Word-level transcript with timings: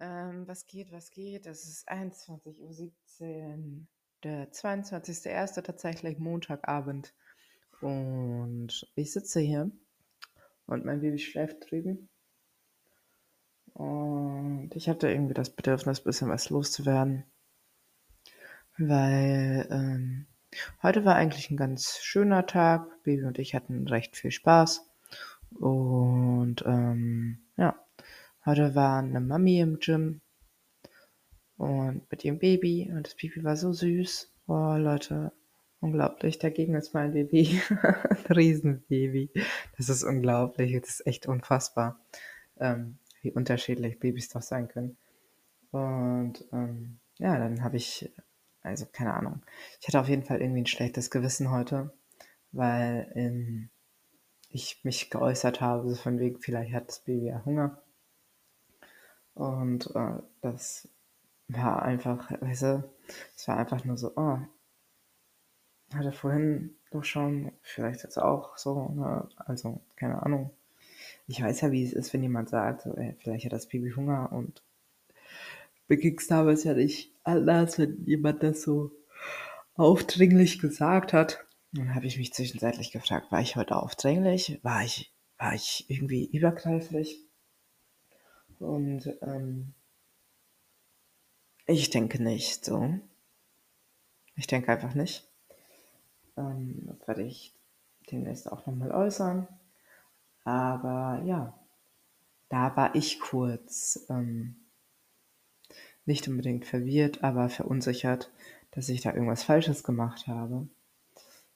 Ähm, 0.00 0.46
was 0.46 0.66
geht, 0.66 0.92
was 0.92 1.10
geht? 1.10 1.46
Es 1.46 1.64
ist 1.64 1.88
21.17 1.88 2.60
Uhr, 2.60 3.86
der 4.22 4.52
22.01. 4.52 5.62
tatsächlich 5.62 6.18
Montagabend. 6.18 7.14
Und 7.80 8.90
ich 8.94 9.12
sitze 9.12 9.40
hier 9.40 9.70
und 10.66 10.84
mein 10.84 11.00
Baby 11.00 11.18
schläft 11.18 11.70
drüben. 11.70 12.08
Und 13.72 14.70
ich 14.74 14.88
hatte 14.88 15.10
irgendwie 15.10 15.34
das 15.34 15.50
Bedürfnis, 15.50 16.00
ein 16.00 16.04
bisschen 16.04 16.28
was 16.28 16.50
loszuwerden. 16.50 17.24
Weil 18.78 19.66
ähm, 19.70 20.26
heute 20.82 21.04
war 21.04 21.14
eigentlich 21.16 21.50
ein 21.50 21.56
ganz 21.56 21.98
schöner 21.98 22.46
Tag. 22.46 23.02
Baby 23.02 23.24
und 23.24 23.38
ich 23.38 23.54
hatten 23.54 23.86
recht 23.86 24.16
viel 24.16 24.30
Spaß. 24.30 24.88
Und 25.58 26.62
ähm, 26.66 27.38
ja, 27.56 27.85
heute 28.46 28.74
war 28.74 29.00
eine 29.00 29.20
Mami 29.20 29.60
im 29.60 29.78
Gym 29.80 30.20
und 31.56 32.10
mit 32.10 32.24
ihrem 32.24 32.38
Baby 32.38 32.90
und 32.90 33.06
das 33.06 33.16
Baby 33.16 33.42
war 33.44 33.56
so 33.56 33.72
süß. 33.72 34.32
Oh 34.46 34.76
Leute, 34.76 35.32
unglaublich. 35.80 36.38
Dagegen 36.38 36.74
ist 36.74 36.94
mein 36.94 37.12
Baby 37.12 37.60
ein 37.70 38.34
Riesenbaby. 38.36 39.30
Das 39.76 39.88
ist 39.88 40.04
unglaublich. 40.04 40.80
Das 40.80 40.90
ist 40.90 41.06
echt 41.06 41.26
unfassbar, 41.26 41.98
ähm, 42.58 42.98
wie 43.22 43.32
unterschiedlich 43.32 43.98
Babys 43.98 44.28
doch 44.28 44.42
sein 44.42 44.68
können. 44.68 44.96
Und 45.72 46.44
ähm, 46.52 47.00
ja, 47.18 47.38
dann 47.38 47.64
habe 47.64 47.76
ich, 47.76 48.10
also 48.62 48.86
keine 48.92 49.14
Ahnung. 49.14 49.42
Ich 49.80 49.88
hatte 49.88 50.00
auf 50.00 50.08
jeden 50.08 50.22
Fall 50.22 50.40
irgendwie 50.40 50.62
ein 50.62 50.66
schlechtes 50.66 51.10
Gewissen 51.10 51.50
heute, 51.50 51.92
weil 52.52 53.10
ähm, 53.14 53.70
ich 54.48 54.84
mich 54.84 55.10
geäußert 55.10 55.60
habe, 55.60 55.88
so 55.88 55.96
von 55.96 56.18
wegen, 56.20 56.40
vielleicht 56.40 56.72
hat 56.72 56.88
das 56.88 57.00
Baby 57.00 57.26
ja 57.26 57.44
Hunger. 57.44 57.82
Und 59.36 59.94
äh, 59.94 60.18
das 60.40 60.88
war 61.48 61.82
einfach, 61.82 62.32
weißt 62.40 62.62
du, 62.62 62.90
es 63.36 63.46
war 63.46 63.58
einfach 63.58 63.84
nur 63.84 63.98
so, 63.98 64.12
oh, 64.16 64.38
hatte 65.92 66.10
vorhin 66.12 66.74
doch 66.90 67.04
schon, 67.04 67.52
vielleicht 67.60 68.02
jetzt 68.02 68.18
auch 68.18 68.56
so, 68.56 68.88
ne? 68.88 69.28
also 69.36 69.82
keine 69.94 70.22
Ahnung. 70.22 70.50
Ich 71.28 71.42
weiß 71.42 71.60
ja, 71.60 71.70
wie 71.70 71.84
es 71.84 71.92
ist, 71.92 72.14
wenn 72.14 72.22
jemand 72.22 72.48
sagt, 72.48 72.82
so, 72.82 72.94
ey, 72.94 73.14
vielleicht 73.18 73.44
hat 73.44 73.52
das 73.52 73.68
Baby 73.68 73.90
Hunger 73.90 74.32
und 74.32 74.62
Kickstarter 75.88 76.50
ist 76.50 76.64
ja 76.64 76.72
nicht 76.72 77.12
anders, 77.22 77.78
wenn 77.78 78.04
jemand 78.06 78.42
das 78.42 78.62
so 78.62 78.90
aufdringlich 79.74 80.60
gesagt 80.60 81.12
hat. 81.12 81.44
Dann 81.72 81.94
habe 81.94 82.06
ich 82.06 82.16
mich 82.16 82.32
zwischenzeitlich 82.32 82.90
gefragt, 82.90 83.30
war 83.30 83.42
ich 83.42 83.54
heute 83.56 83.76
aufdringlich? 83.76 84.58
War 84.62 84.82
ich, 84.82 85.12
war 85.36 85.54
ich 85.54 85.84
irgendwie 85.88 86.24
übergreiflich? 86.24 87.25
Und 88.58 89.16
ähm, 89.22 89.74
ich 91.66 91.90
denke 91.90 92.22
nicht 92.22 92.64
so. 92.64 92.98
Ich 94.36 94.46
denke 94.46 94.72
einfach 94.72 94.94
nicht. 94.94 95.28
Ähm, 96.36 96.82
das 96.86 97.08
werde 97.08 97.22
ich 97.22 97.54
demnächst 98.10 98.50
auch 98.50 98.66
nochmal 98.66 98.92
äußern. 98.92 99.48
Aber 100.44 101.22
ja, 101.24 101.58
da 102.48 102.76
war 102.76 102.94
ich 102.94 103.18
kurz 103.18 104.06
ähm, 104.08 104.56
nicht 106.04 106.28
unbedingt 106.28 106.64
verwirrt, 106.64 107.24
aber 107.24 107.48
verunsichert, 107.48 108.30
dass 108.70 108.88
ich 108.88 109.00
da 109.00 109.12
irgendwas 109.12 109.42
Falsches 109.42 109.82
gemacht 109.82 110.28
habe. 110.28 110.68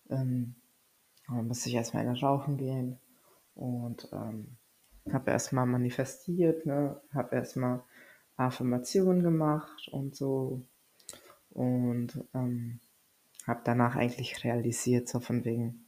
Ähm, 0.08 0.56
dann 1.28 1.46
musste 1.46 1.68
ich 1.68 1.76
erstmal 1.76 2.04
in 2.04 2.12
das 2.12 2.22
Rauchen 2.22 2.56
gehen 2.56 2.98
und 3.54 4.08
ähm, 4.12 4.56
habe 5.12 5.30
erstmal 5.30 5.66
manifestiert, 5.66 6.66
ne? 6.66 7.00
habe 7.12 7.34
erstmal 7.36 7.82
Affirmationen 8.36 9.22
gemacht 9.22 9.88
und 9.88 10.14
so 10.14 10.62
und 11.50 12.24
ähm, 12.34 12.80
habe 13.46 13.60
danach 13.64 13.96
eigentlich 13.96 14.44
realisiert, 14.44 15.08
so 15.08 15.20
von 15.20 15.44
wegen, 15.44 15.86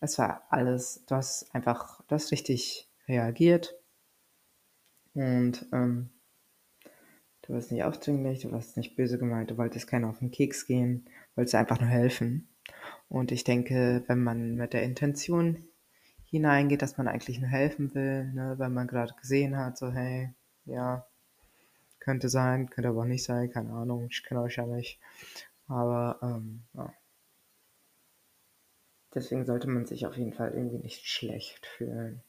es 0.00 0.18
war 0.18 0.46
alles, 0.50 1.04
du 1.06 1.14
hast 1.14 1.54
einfach, 1.54 2.02
du 2.02 2.14
hast 2.14 2.32
richtig 2.32 2.88
reagiert 3.06 3.78
und 5.14 5.66
ähm, 5.72 6.10
du 7.42 7.54
warst 7.54 7.72
nicht 7.72 7.84
aufdringlich, 7.84 8.40
du 8.40 8.52
warst 8.52 8.76
nicht 8.76 8.96
böse 8.96 9.18
gemeint, 9.18 9.50
du 9.50 9.56
wolltest 9.56 9.86
keiner 9.86 10.08
auf 10.08 10.18
den 10.18 10.30
Keks 10.30 10.66
gehen, 10.66 11.06
wolltest 11.34 11.54
einfach 11.54 11.80
nur 11.80 11.88
helfen. 11.88 12.48
Und 13.08 13.32
ich 13.32 13.44
denke, 13.44 14.04
wenn 14.06 14.22
man 14.22 14.56
mit 14.56 14.74
der 14.74 14.82
Intention 14.82 15.64
hineingeht, 16.30 16.82
dass 16.82 16.98
man 16.98 17.08
eigentlich 17.08 17.40
nur 17.40 17.48
helfen 17.48 17.94
will, 17.94 18.32
ne, 18.32 18.54
weil 18.58 18.70
man 18.70 18.86
gerade 18.86 19.14
gesehen 19.14 19.56
hat, 19.56 19.78
so 19.78 19.90
hey, 19.90 20.32
ja, 20.66 21.06
könnte 22.00 22.28
sein, 22.28 22.70
könnte 22.70 22.90
aber 22.90 23.00
auch 23.00 23.06
nicht 23.06 23.24
sein, 23.24 23.50
keine 23.50 23.72
Ahnung, 23.72 24.08
ich 24.10 24.22
kenne 24.24 24.42
euch 24.42 24.56
ja 24.56 24.66
nicht. 24.66 25.00
Aber 25.68 26.18
ähm, 26.22 26.62
ja. 26.74 26.92
Deswegen 29.14 29.46
sollte 29.46 29.68
man 29.68 29.86
sich 29.86 30.06
auf 30.06 30.16
jeden 30.16 30.32
Fall 30.32 30.52
irgendwie 30.52 30.78
nicht 30.78 31.06
schlecht 31.06 31.66
fühlen. 31.66 32.22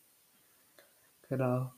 Genau. 1.28 1.72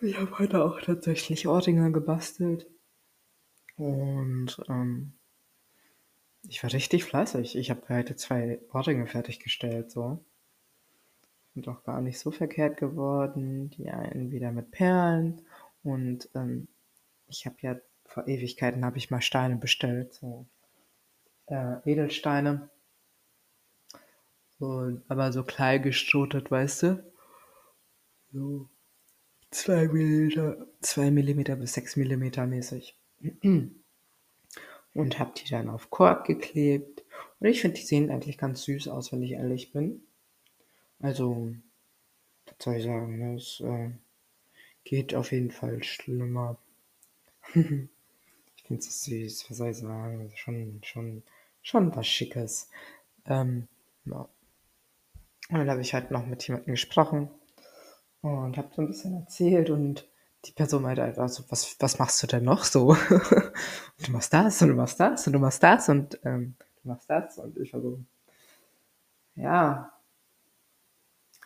Ich 0.00 0.18
habe 0.18 0.38
heute 0.38 0.64
auch 0.64 0.80
tatsächlich 0.80 1.46
Ohrringe 1.46 1.92
gebastelt. 1.92 2.66
Und 3.76 4.60
ähm, 4.68 5.12
ich 6.48 6.62
war 6.62 6.72
richtig 6.72 7.04
fleißig. 7.04 7.56
Ich 7.56 7.70
habe 7.70 7.82
heute 7.88 8.16
zwei 8.16 8.60
Ohrringe 8.72 9.06
fertiggestellt, 9.06 9.90
so. 9.90 10.24
Sind 11.54 11.68
auch 11.68 11.84
gar 11.84 12.00
nicht 12.00 12.18
so 12.18 12.30
verkehrt 12.30 12.76
geworden. 12.78 13.70
Die 13.70 13.90
einen 13.90 14.30
wieder 14.30 14.52
mit 14.52 14.70
Perlen. 14.70 15.42
Und 15.82 16.28
ähm, 16.34 16.68
ich 17.28 17.46
habe 17.46 17.56
ja 17.60 17.76
vor 18.06 18.28
Ewigkeiten 18.28 18.84
habe 18.84 18.98
ich 18.98 19.10
mal 19.10 19.22
Steine 19.22 19.56
bestellt, 19.56 20.14
so 20.14 20.46
äh, 21.46 21.76
Edelsteine. 21.90 22.70
Und, 24.58 25.02
aber 25.08 25.32
so 25.32 25.42
klein 25.42 25.82
gestrotet, 25.82 26.50
weißt 26.50 26.82
du? 26.82 27.12
So 28.32 28.68
2 29.50 29.88
mm, 29.88 30.66
2 30.80 31.10
mm 31.10 31.42
bis 31.58 31.74
6 31.74 31.96
mm 31.96 32.48
mäßig. 32.48 32.96
Und 34.94 35.18
habe 35.18 35.32
die 35.36 35.48
dann 35.48 35.70
auf 35.70 35.90
Kork 35.90 36.26
geklebt. 36.26 37.02
Und 37.40 37.48
ich 37.48 37.60
finde, 37.60 37.78
die 37.78 37.86
sehen 37.86 38.10
eigentlich 38.10 38.38
ganz 38.38 38.64
süß 38.64 38.88
aus, 38.88 39.12
wenn 39.12 39.22
ich 39.22 39.32
ehrlich 39.32 39.72
bin. 39.72 40.02
Also, 41.00 41.54
was 42.46 42.54
soll 42.58 42.76
ich 42.76 42.84
sagen, 42.84 43.34
das 43.34 43.60
äh, 43.60 43.90
geht 44.84 45.14
auf 45.14 45.32
jeden 45.32 45.50
Fall 45.50 45.82
schlimmer. 45.82 46.58
ich 47.54 48.62
finde 48.64 48.80
es 48.80 49.02
süß, 49.04 49.50
was 49.50 49.56
soll 49.56 49.70
ich 49.70 49.78
sagen, 49.78 50.30
schon, 50.36 50.80
schon, 50.84 51.22
schon 51.62 51.94
was 51.96 52.06
Schickes. 52.06 52.68
Ähm, 53.26 53.68
ja. 54.04 54.28
Und 55.48 55.58
dann 55.58 55.70
habe 55.70 55.80
ich 55.80 55.94
halt 55.94 56.10
noch 56.10 56.26
mit 56.26 56.46
jemandem 56.46 56.74
gesprochen 56.74 57.28
und 58.22 58.56
habe 58.56 58.68
so 58.74 58.82
ein 58.82 58.88
bisschen 58.88 59.14
erzählt 59.14 59.70
und 59.70 60.08
die 60.44 60.52
Person 60.52 60.82
meinte 60.82 61.02
einfach 61.02 61.28
so, 61.28 61.44
was, 61.48 61.76
was 61.78 61.98
machst 61.98 62.22
du 62.22 62.26
denn 62.26 62.44
noch 62.44 62.64
so? 62.64 62.96
du 64.04 64.10
machst 64.10 64.32
das 64.32 64.60
und 64.62 64.68
du 64.68 64.74
machst 64.74 64.98
das 64.98 65.26
und 65.26 65.32
du 65.32 65.38
machst 65.38 65.62
das 65.62 65.88
und 65.88 66.18
ähm, 66.24 66.56
du 66.82 66.88
machst 66.88 67.08
das 67.08 67.38
und 67.38 67.56
ich 67.58 67.72
war 67.72 67.80
so, 67.80 68.00
ja. 69.36 69.92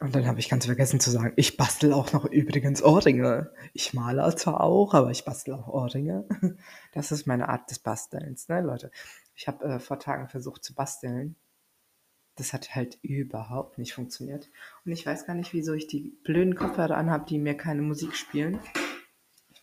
Und 0.00 0.14
dann 0.14 0.26
habe 0.26 0.40
ich 0.40 0.50
ganz 0.50 0.66
vergessen 0.66 1.00
zu 1.00 1.10
sagen, 1.10 1.32
ich 1.36 1.56
bastel 1.56 1.92
auch 1.92 2.12
noch 2.12 2.26
übrigens 2.26 2.82
Ohrringe. 2.82 3.50
Ich 3.72 3.94
male 3.94 4.34
zwar 4.36 4.60
auch, 4.60 4.92
aber 4.92 5.10
ich 5.10 5.24
bastel 5.24 5.54
auch 5.54 5.68
Ohrringe. 5.68 6.24
Das 6.92 7.12
ist 7.12 7.26
meine 7.26 7.50
Art 7.50 7.70
des 7.70 7.78
Bastelns, 7.78 8.48
ne, 8.48 8.62
Leute. 8.62 8.90
Ich 9.34 9.48
habe 9.48 9.64
äh, 9.66 9.78
vor 9.78 9.98
Tagen 9.98 10.28
versucht 10.28 10.64
zu 10.64 10.74
basteln 10.74 11.36
das 12.36 12.52
hat 12.52 12.74
halt 12.74 12.98
überhaupt 13.02 13.78
nicht 13.78 13.94
funktioniert. 13.94 14.50
Und 14.84 14.92
ich 14.92 15.04
weiß 15.04 15.26
gar 15.26 15.34
nicht, 15.34 15.52
wieso 15.54 15.72
ich 15.72 15.86
die 15.86 16.16
blöden 16.22 16.54
Kopfhörer 16.54 16.96
anhabe, 16.96 17.24
die 17.26 17.38
mir 17.38 17.54
keine 17.54 17.82
Musik 17.82 18.14
spielen. 18.14 18.60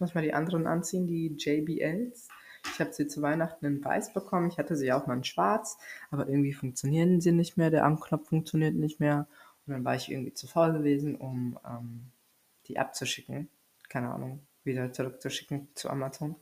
Ich 0.03 0.07
muss 0.07 0.15
mal 0.15 0.21
die 0.21 0.33
anderen 0.33 0.67
anziehen, 0.67 1.07
die 1.07 1.33
JBLs. 1.38 2.27
Ich 2.73 2.79
habe 2.81 2.91
sie 2.91 3.07
zu 3.07 3.21
Weihnachten 3.21 3.65
in 3.65 3.85
weiß 3.85 4.11
bekommen. 4.11 4.50
Ich 4.50 4.57
hatte 4.57 4.75
sie 4.75 4.91
auch 4.91 5.07
mal 5.07 5.15
in 5.15 5.23
schwarz, 5.23 5.77
aber 6.11 6.27
irgendwie 6.27 6.51
funktionieren 6.51 7.21
sie 7.21 7.31
nicht 7.31 7.55
mehr. 7.55 7.69
Der 7.69 7.85
Armknopf 7.85 8.27
funktioniert 8.27 8.75
nicht 8.75 9.00
mehr. 9.00 9.27
Und 9.65 9.71
dann 9.71 9.85
war 9.85 9.95
ich 9.95 10.11
irgendwie 10.11 10.33
zu 10.33 10.45
faul 10.45 10.73
gewesen, 10.73 11.15
um 11.15 11.57
ähm, 11.65 12.11
die 12.67 12.79
abzuschicken. 12.79 13.47
Keine 13.88 14.09
Ahnung, 14.11 14.41
wieder 14.65 14.91
zurückzuschicken 14.91 15.69
zu 15.73 15.89
Amazon. 15.89 16.35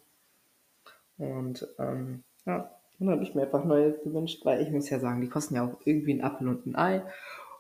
Und 1.19 1.67
ähm, 1.77 2.23
ja, 2.47 2.75
dann 2.97 3.09
habe 3.11 3.21
ich 3.21 3.35
mir 3.35 3.43
einfach 3.43 3.63
neue 3.63 3.93
gewünscht, 3.99 4.43
weil 4.43 4.63
ich 4.63 4.71
muss 4.71 4.89
ja 4.89 4.99
sagen, 4.99 5.21
die 5.21 5.29
kosten 5.29 5.53
ja 5.53 5.67
auch 5.67 5.79
irgendwie 5.85 6.15
ein 6.15 6.23
Apfel 6.23 6.47
und 6.47 6.65
ein 6.65 6.75
Ei. 6.75 7.03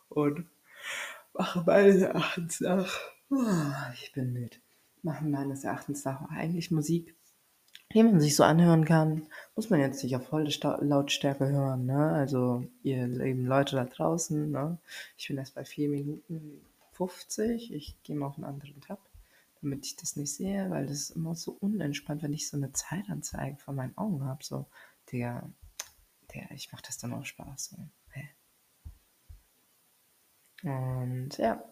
Und 0.09 0.47
machen 1.33 1.61
meines 1.67 2.01
Erachtens 2.01 2.59
nach, 2.59 2.99
oh, 3.29 3.91
ich 3.93 4.11
bin 4.13 4.33
müde, 4.33 4.57
machen 5.03 5.31
meines 5.31 5.63
Erachtens 5.63 6.05
nach 6.05 6.29
eigentlich 6.29 6.71
Musik, 6.71 7.15
die 7.93 8.03
man 8.03 8.19
sich 8.19 8.35
so 8.35 8.43
anhören 8.43 8.85
kann. 8.85 9.27
Muss 9.55 9.69
man 9.69 9.79
jetzt 9.79 10.03
nicht 10.03 10.15
auf 10.15 10.27
volle 10.27 10.51
Sta 10.51 10.77
Lautstärke 10.81 11.47
hören, 11.49 11.85
ne? 11.85 12.11
Also 12.11 12.65
ihr 12.83 13.07
lieben 13.07 13.45
Leute 13.45 13.75
da 13.75 13.85
draußen, 13.85 14.51
ne? 14.51 14.77
Ich 15.17 15.27
bin 15.27 15.37
erst 15.37 15.55
bei 15.55 15.65
4 15.65 15.89
Minuten 15.89 16.61
50. 16.93 17.73
Ich 17.73 18.01
gehe 18.03 18.15
mal 18.15 18.27
auf 18.27 18.35
einen 18.35 18.45
anderen 18.45 18.81
Tab. 18.81 18.99
damit 19.61 19.85
ich 19.85 19.95
das 19.95 20.15
nicht 20.15 20.33
sehe, 20.33 20.69
weil 20.71 20.87
das 20.87 20.97
ist 20.97 21.09
immer 21.11 21.35
so 21.35 21.55
unentspannt, 21.59 22.23
wenn 22.23 22.33
ich 22.33 22.49
so 22.49 22.57
eine 22.57 22.71
Zeitanzeige 22.73 23.57
vor 23.57 23.73
meinen 23.73 23.95
Augen 23.97 24.25
habe. 24.25 24.43
So, 24.43 24.65
der, 25.11 25.47
der, 26.33 26.49
ich 26.51 26.71
mache 26.71 26.83
das 26.87 26.97
dann 26.97 27.13
auch 27.13 27.25
Spaß. 27.25 27.75
So. 27.75 27.77
Und 30.63 31.37
ja. 31.37 31.63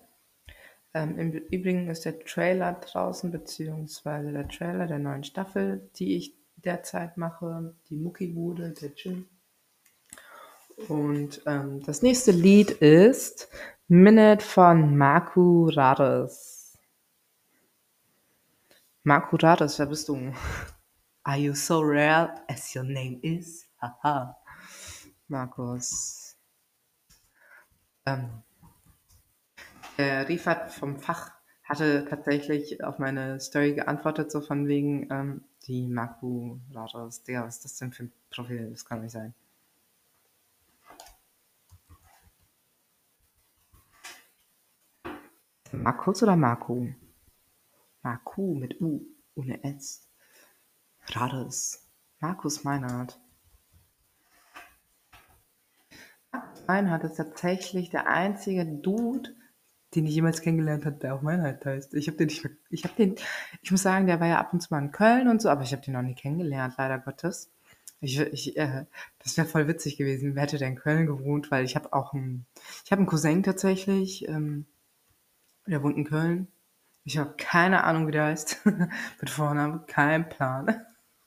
Ähm, 0.94 1.18
Im 1.20 1.32
Übrigen 1.32 1.90
ist 1.90 2.06
der 2.06 2.20
Trailer 2.20 2.74
draußen, 2.74 3.32
beziehungsweise 3.32 4.32
der 4.32 4.48
Trailer 4.48 4.88
der 4.88 5.00
neuen 5.00 5.24
Staffel, 5.24 5.90
die 5.96 6.16
ich 6.16 6.36
derzeit 6.56 7.18
mache, 7.18 7.76
die 7.90 7.96
Muckibude, 7.96 8.72
der 8.72 8.90
Gym. 8.90 9.28
Und 10.88 11.42
ähm, 11.46 11.82
das 11.84 12.02
nächste 12.02 12.32
Lied 12.32 12.72
ist 12.72 13.50
Minute 13.88 14.44
von 14.44 14.98
Marku 14.98 15.70
Rares. 15.70 16.78
Marku 19.04 19.36
Rares, 19.36 19.78
wer 19.80 19.86
bist 19.86 20.08
du? 20.10 20.34
Are 21.24 21.38
you 21.38 21.54
so 21.54 21.82
rare 21.82 22.34
as 22.48 22.76
your 22.76 22.84
name 22.84 23.20
is? 23.22 23.68
Haha. 23.82 24.36
Markus. 25.28 26.36
Ähm, 28.06 28.42
der 30.00 30.30
Rifat 30.30 30.72
vom 30.72 30.98
Fach 30.98 31.30
hatte 31.66 32.06
tatsächlich 32.10 32.82
auf 32.84 33.00
meine 33.00 33.40
Story 33.42 33.74
geantwortet, 33.76 34.32
so 34.32 34.40
von 34.40 34.66
wegen, 34.66 35.10
ähm, 35.12 35.44
die 35.68 35.88
Marku 35.88 36.58
Rares. 36.74 37.24
Digga, 37.24 37.44
was 37.46 37.58
ist 37.58 37.66
das 37.66 37.78
denn 37.78 37.92
für 37.92 38.04
ein 38.04 38.14
Profil? 38.32 38.70
Das 38.72 38.86
kann 38.86 39.02
nicht 39.02 39.12
sein. 39.12 39.34
Markus 45.74 46.24
oder 46.24 46.38
Marco? 46.38 46.88
Marku 48.02 48.56
mit 48.56 48.80
U, 48.80 49.06
ohne 49.36 49.62
S. 49.66 50.08
Rares. 51.08 51.86
Markus 52.22 52.64
Meinhardt. 52.64 53.20
Meinhardt 56.68 57.04
ist 57.04 57.18
tatsächlich 57.18 57.90
der 57.90 58.08
einzige 58.08 58.66
Dude, 58.66 59.36
den 59.96 60.06
ich 60.06 60.14
jemals 60.14 60.42
kennengelernt 60.42 60.86
habe, 60.86 60.98
der 60.98 61.16
auch 61.16 61.22
Meinhardt 61.22 61.66
heißt. 61.66 61.94
Ich 61.96 62.08
habe 62.08 62.18
den 62.18 62.28
nicht, 62.28 62.48
ich 62.70 62.84
habe 62.84 62.96
den, 62.96 63.16
ich 63.62 63.72
muss 63.72 63.82
sagen, 63.82 64.08
der 64.08 64.20
war 64.20 64.28
ja 64.28 64.40
ab 64.40 64.54
und 64.54 64.62
zu 64.62 64.74
mal 64.74 64.82
in 64.82 64.92
Köln 64.92 65.28
und 65.28 65.42
so, 65.42 65.50
aber 65.50 65.64
ich 65.64 65.72
habe 65.72 65.82
den 65.82 65.94
noch 65.94 66.02
nie 66.02 66.16
kennengelernt, 66.16 66.76
leider 66.78 67.00
Gottes. 67.00 67.52
Ich, 68.02 68.20
ich, 68.20 68.58
äh, 68.58 68.86
das 69.24 69.36
wäre 69.38 69.48
voll 69.48 69.68
witzig 69.68 69.98
gewesen. 69.98 70.36
Wer 70.36 70.44
hätte 70.44 70.58
denn 70.58 70.74
in 70.74 70.80
Köln 70.80 71.06
gewohnt? 71.06 71.52
Weil 71.52 71.66
ich 71.66 71.76
habe 71.76 71.92
auch 71.92 72.14
einen, 72.14 72.46
ich 72.86 72.92
habe 72.92 73.00
einen 73.00 73.08
Cousin 73.08 73.44
tatsächlich, 73.44 74.28
ähm, 74.28 74.66
der 75.68 75.84
wohnt 75.84 75.98
in 75.98 76.06
Köln. 76.06 76.48
Ich 77.04 77.18
habe 77.18 77.34
keine 77.38 77.84
Ahnung, 77.84 78.08
wie 78.08 78.12
der 78.12 78.26
heißt. 78.26 78.66
Mit 79.20 79.30
Vornamen, 79.30 79.86
kein 79.88 80.30
Plan. 80.30 80.86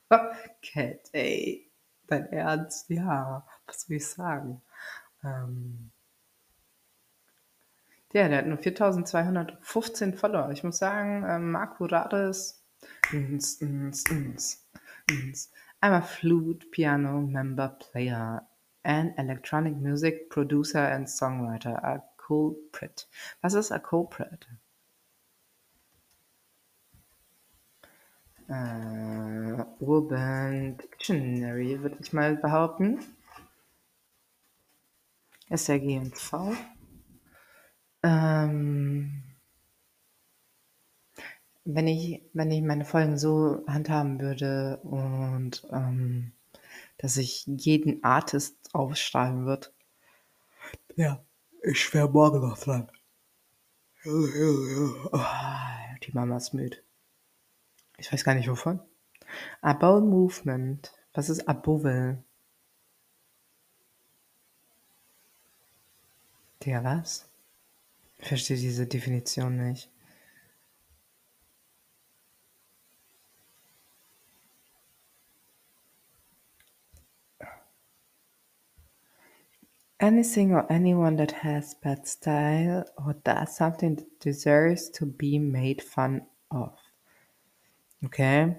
Cat, 0.61 1.09
ey. 1.11 1.69
Dein 2.07 2.27
Ernst? 2.27 2.89
Ja, 2.89 3.45
was 3.65 3.89
will 3.89 3.97
ich 3.97 4.07
sagen? 4.07 4.61
Ähm, 5.23 5.91
ja, 8.13 8.29
der 8.29 8.37
hat 8.39 8.47
nur 8.47 8.59
4215 8.59 10.13
Follower. 10.13 10.51
Ich 10.51 10.63
muss 10.63 10.77
sagen, 10.77 11.25
ähm, 11.27 11.51
Marco 11.51 11.85
Rades. 11.85 12.63
Ins, 13.11 13.55
ins, 13.61 14.03
ins, 14.09 14.69
ins. 15.09 15.51
I'm 15.81 15.93
a 15.93 16.01
flute, 16.01 16.69
piano, 16.71 17.21
member, 17.21 17.69
player, 17.79 18.47
and 18.83 19.13
electronic 19.17 19.75
music 19.75 20.29
producer 20.29 20.79
and 20.79 21.07
songwriter, 21.07 21.83
a 21.83 22.03
culprit. 22.17 23.07
Was 23.41 23.53
ist 23.53 23.71
a 23.71 23.79
culprit? 23.79 24.47
Äh, 28.47 29.65
Urban 29.79 30.77
Dictionary, 30.77 31.81
würde 31.81 31.97
ich 31.99 32.13
mal 32.13 32.35
behaupten. 32.35 32.99
SRG&V. 35.49 36.55
Ähm, 38.03 39.23
wenn 41.65 41.87
ich, 41.87 42.21
wenn 42.33 42.51
ich 42.51 42.61
meine 42.61 42.85
Folgen 42.85 43.17
so 43.17 43.63
handhaben 43.67 44.19
würde 44.19 44.77
und 44.83 45.65
ähm, 45.71 46.33
dass 46.97 47.17
ich 47.17 47.45
jeden 47.47 48.03
Artist 48.03 48.55
aufschreiben 48.73 49.45
würde, 49.45 49.69
ja, 50.95 51.23
ich 51.63 51.93
wäre 51.93 52.09
morgen 52.09 52.41
noch 52.41 52.57
dran. 52.57 52.89
Oh, 54.05 55.19
die 56.03 56.11
Mama 56.13 56.37
ist 56.37 56.53
müde. 56.53 56.77
Ich 57.97 58.11
weiß 58.11 58.23
gar 58.23 58.35
nicht 58.35 58.49
wovon. 58.49 58.79
A 59.61 59.73
bowel 59.73 60.01
movement. 60.01 60.91
Was 61.13 61.29
ist 61.29 61.47
a 61.47 61.53
bowel? 61.53 62.21
Der 66.65 66.83
was? 66.83 67.29
Ich 68.23 68.29
verstehe 68.29 68.55
diese 68.55 68.87
Definition 68.87 69.57
nicht. 69.57 69.89
Anything 79.99 80.53
or 80.53 80.71
anyone 80.71 81.17
that 81.17 81.43
has 81.43 81.75
bad 81.75 82.07
style 82.07 82.85
or 82.95 83.13
does 83.25 83.57
something 83.57 83.97
that 83.97 84.07
deserves 84.23 84.89
to 84.93 85.05
be 85.05 85.37
made 85.37 85.81
fun 85.81 86.25
of. 86.49 86.79
Okay. 88.05 88.55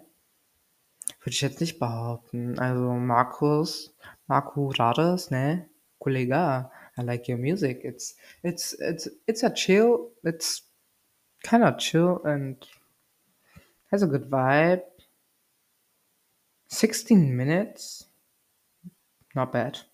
Würde 1.21 1.31
ich 1.31 1.41
jetzt 1.41 1.63
nicht 1.63 1.79
behaupten. 1.79 2.59
Also 2.59 2.93
Markus, 2.93 3.97
Marco 4.27 4.69
Rades, 4.69 5.31
ne? 5.31 5.71
Kollege, 5.99 6.71
I 6.97 7.03
like 7.03 7.29
your 7.29 7.39
music. 7.39 7.81
It's 7.85 8.15
it's 8.43 8.75
it's 8.75 9.09
it's 9.27 9.43
a 9.43 9.51
chill. 9.51 10.11
It's 10.23 10.63
kind 11.43 11.65
of 11.65 11.79
chill 11.79 12.23
and 12.25 12.57
has 13.91 14.03
a 14.03 14.07
good 14.07 14.31
vibe. 14.31 14.83
16 16.69 17.37
minutes. 17.37 18.07
Not 19.35 19.53
bad. 19.53 19.85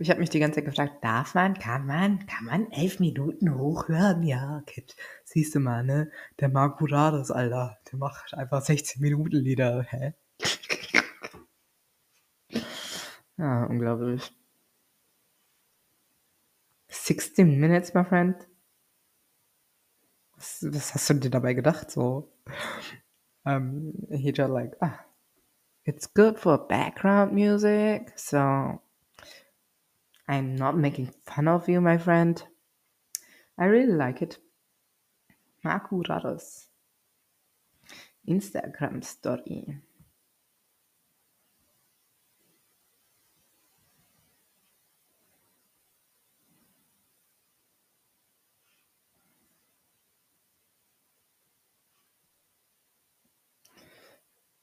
Ich 0.00 0.10
habe 0.10 0.20
mich 0.20 0.30
die 0.30 0.38
ganze 0.38 0.56
Zeit 0.56 0.64
gefragt, 0.64 1.02
darf 1.02 1.34
man, 1.34 1.54
kann 1.54 1.84
man, 1.84 2.24
kann 2.26 2.44
man 2.44 2.70
elf 2.70 3.00
Minuten 3.00 3.58
hochhören? 3.58 4.22
Ja, 4.22 4.62
Kid. 4.66 4.94
Siehst 5.24 5.56
du 5.56 5.60
mal, 5.60 5.82
ne? 5.82 6.12
Der 6.38 6.48
Marco 6.48 6.84
Rades, 6.84 7.32
Alter. 7.32 7.78
Der 7.90 7.98
macht 7.98 8.32
einfach 8.34 8.62
16 8.62 9.02
Minuten 9.02 9.36
Lieder. 9.36 9.82
Hä? 9.82 10.14
Ja, 13.40 13.66
unglaublich. 13.66 14.32
16 17.08 17.58
minutes, 17.58 17.94
my 17.94 18.04
friend? 18.04 18.34
Was, 20.36 20.62
was 20.70 20.92
hast 20.92 21.08
du 21.08 21.14
dir 21.14 21.30
dabei 21.30 21.54
gedacht, 21.54 21.90
so? 21.90 22.30
Um, 23.46 23.94
he 24.10 24.30
just 24.30 24.50
like, 24.50 24.76
ah, 24.82 25.00
it's 25.86 26.06
good 26.06 26.38
for 26.38 26.58
background 26.58 27.32
music, 27.32 28.12
so 28.14 28.82
I'm 30.28 30.54
not 30.54 30.76
making 30.76 31.14
fun 31.24 31.48
of 31.48 31.66
you, 31.66 31.80
my 31.80 31.96
friend. 31.96 32.42
I 33.58 33.64
really 33.64 33.94
like 33.94 34.20
it. 34.20 34.38
Marco 35.64 36.02
Rades. 36.02 36.68
Instagram 38.28 39.02
Story. 39.02 39.80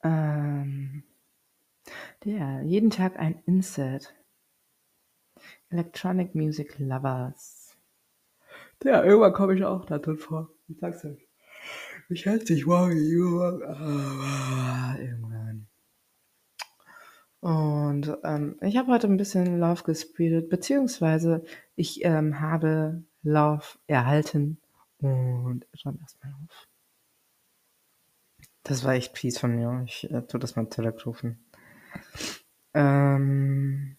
Ähm, 0.06 1.04
der, 2.24 2.62
jeden 2.62 2.92
Tag 2.92 3.18
ein 3.18 3.42
Insert. 3.48 4.14
Electronic 5.70 6.36
Music 6.36 6.78
Lovers. 6.78 7.76
Ja, 8.84 9.04
irgendwann 9.04 9.34
komme 9.34 9.56
ich 9.56 9.66
auch 9.66 9.84
da 9.86 9.98
drin 9.98 10.20
vor. 10.20 10.52
Ich 10.68 10.78
sag's 10.78 11.04
euch. 11.06 11.28
Ich 12.10 12.28
hätte 12.28 12.46
dich 12.46 12.68
morgen 12.68 12.96
irgendwann. 12.96 13.66
Und 17.40 18.16
ähm, 18.24 18.60
ich 18.62 18.78
habe 18.78 18.92
heute 18.92 19.08
ein 19.08 19.18
bisschen 19.18 19.60
Love 19.60 19.82
gespreadet, 19.84 20.50
beziehungsweise 20.50 21.44
ich 21.76 22.06
ähm, 22.06 22.40
habe 22.40 23.04
Love 23.24 23.66
erhalten 23.88 24.60
und 25.00 25.66
räume 25.84 25.98
erstmal 26.02 26.34
auf. 26.44 26.68
Das 28.66 28.84
war 28.84 28.94
echt 28.96 29.18
fies 29.18 29.38
von 29.38 29.56
mir. 29.56 29.84
Ich 29.86 30.10
äh, 30.12 30.24
tu 30.24 30.40
das 30.40 30.56
mal 30.56 30.66
Telegram. 30.66 31.38
Ähm. 32.74 33.98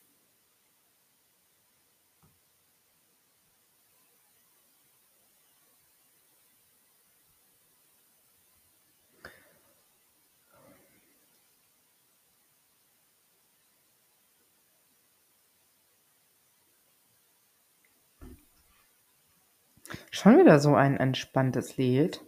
Schon 20.11 20.39
wieder 20.39 20.59
so 20.59 20.75
ein 20.75 20.97
entspanntes 20.97 21.77
Lied. 21.77 22.21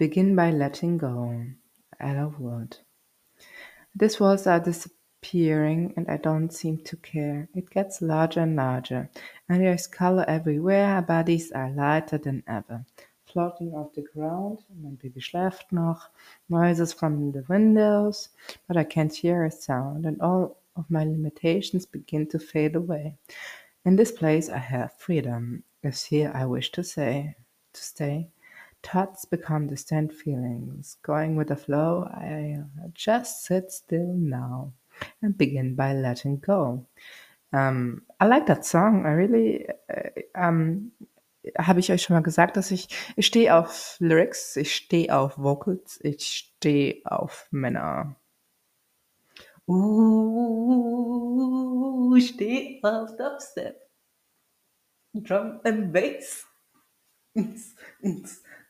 Begin 0.00 0.34
by 0.34 0.50
letting 0.50 0.96
go. 0.96 1.44
Ella 2.00 2.34
Wood. 2.38 2.78
This 3.94 4.18
walls 4.18 4.46
are 4.46 4.58
disappearing 4.58 5.92
and 5.94 6.08
I 6.08 6.16
don't 6.16 6.50
seem 6.50 6.78
to 6.84 6.96
care. 6.96 7.50
It 7.54 7.68
gets 7.68 8.00
larger 8.00 8.40
and 8.40 8.56
larger, 8.56 9.10
and 9.46 9.60
there's 9.60 9.86
color 9.86 10.24
everywhere. 10.26 10.86
Our 10.86 11.02
bodies 11.02 11.52
are 11.52 11.70
lighter 11.70 12.16
than 12.16 12.42
ever. 12.48 12.86
Floating 13.26 13.74
off 13.74 13.92
the 13.92 14.06
ground, 14.14 14.60
mein 14.74 14.94
Baby 14.94 15.20
schläft 15.20 15.70
noch. 15.70 16.08
Noises 16.48 16.94
from 16.94 17.32
the 17.32 17.44
windows, 17.50 18.30
but 18.66 18.78
I 18.78 18.84
can't 18.84 19.14
hear 19.14 19.44
a 19.44 19.50
sound, 19.50 20.06
and 20.06 20.18
all 20.22 20.56
of 20.76 20.90
my 20.90 21.04
limitations 21.04 21.84
begin 21.84 22.26
to 22.28 22.38
fade 22.38 22.74
away. 22.74 23.18
In 23.84 23.96
this 23.96 24.12
place 24.12 24.48
I 24.48 24.56
have 24.60 24.94
freedom, 24.96 25.62
is 25.82 26.04
here 26.04 26.32
I 26.34 26.46
wish 26.46 26.72
to 26.72 26.82
say, 26.82 27.36
to 27.74 27.82
stay. 27.82 28.30
Thoughts 28.82 29.24
become 29.24 29.66
distant 29.66 30.12
feelings. 30.12 30.96
Going 31.02 31.36
with 31.36 31.48
the 31.48 31.56
flow, 31.56 32.08
I 32.10 32.58
just 32.94 33.44
sit 33.44 33.70
still 33.72 34.14
now 34.14 34.72
and 35.22 35.36
begin 35.36 35.74
by 35.74 35.92
letting 35.94 36.38
go. 36.38 36.86
Um, 37.52 38.02
I 38.20 38.26
like 38.26 38.46
that 38.46 38.64
song. 38.64 39.04
I 39.06 39.10
really, 39.10 39.66
uh, 39.68 40.10
um, 40.34 40.92
habe 41.58 41.80
ich 41.80 41.90
euch 41.92 42.02
schon 42.02 42.14
mal 42.14 42.22
gesagt, 42.22 42.56
dass 42.56 42.70
ich, 42.70 42.88
ich 43.16 43.26
stehe 43.26 43.54
auf 43.56 43.96
Lyrics, 43.98 44.56
ich 44.56 44.74
stehe 44.74 45.14
auf 45.16 45.36
Vocals, 45.36 45.98
ich 46.02 46.54
stehe 46.56 47.02
auf 47.04 47.48
Männer. 47.50 48.16
Uh, 49.66 49.76
ich 52.16 52.28
stehe 52.28 52.80
auf 52.82 53.16
Dubstep. 53.16 53.76
Drum 55.14 55.60
and 55.64 55.92
Bass. 55.92 56.46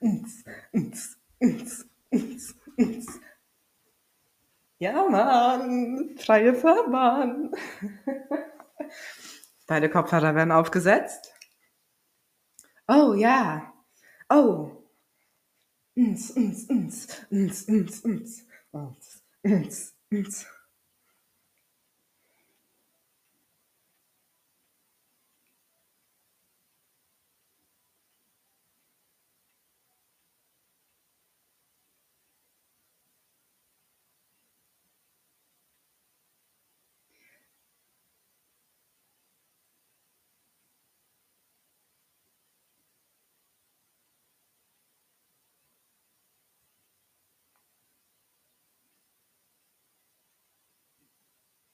Ins, 0.01 0.45
ins, 0.73 1.19
ins, 1.41 1.87
ins, 2.11 2.55
ins. 2.77 3.21
Ja, 4.79 5.07
Mann, 5.09 6.17
freie 6.19 6.55
Fahrbahn. 6.55 7.51
Beide 9.67 9.91
Kopfhörer 9.91 10.35
werden 10.35 10.53
aufgesetzt. 10.53 11.33
Oh 12.89 13.15
ja. 13.15 13.73
Oh. 14.31 14.85
Ins, 15.95 16.31
ins, 16.31 16.65
ins, 16.71 17.07
ins, 17.31 17.63
ins, 17.69 18.01
ins, 18.01 18.47
ins, 18.73 19.23
ins, 19.43 19.95
ins. 20.11 20.47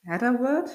Had 0.06 0.22
I 0.22 0.30
word? 0.30 0.70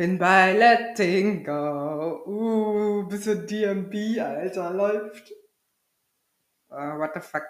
Bin 0.00 0.16
bei 0.16 0.54
Letting 0.54 1.44
Go. 1.44 2.24
Uh, 2.24 3.06
bisschen 3.06 3.46
DMB, 3.46 4.18
Alter, 4.18 4.72
läuft. 4.72 5.30
Uh, 6.70 6.96
what 6.96 7.10
the 7.12 7.20
fuck? 7.20 7.42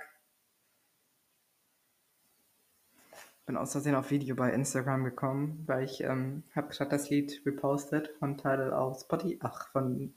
Bin 3.47 3.57
aus 3.57 3.71
Versehen 3.71 3.95
auf 3.95 4.11
Video 4.11 4.35
bei 4.35 4.51
Instagram 4.53 5.05
gekommen, 5.05 5.63
weil 5.69 5.85
ich 5.85 6.01
ähm, 6.01 6.43
habe 6.53 6.75
gerade 6.75 6.91
das 6.91 7.09
Lied 7.09 7.41
repostet 7.47 8.09
von 8.19 8.37
Tidal 8.37 8.73
auf 8.73 8.99
Spotify, 8.99 9.39
ach, 9.43 9.69
von 9.69 10.13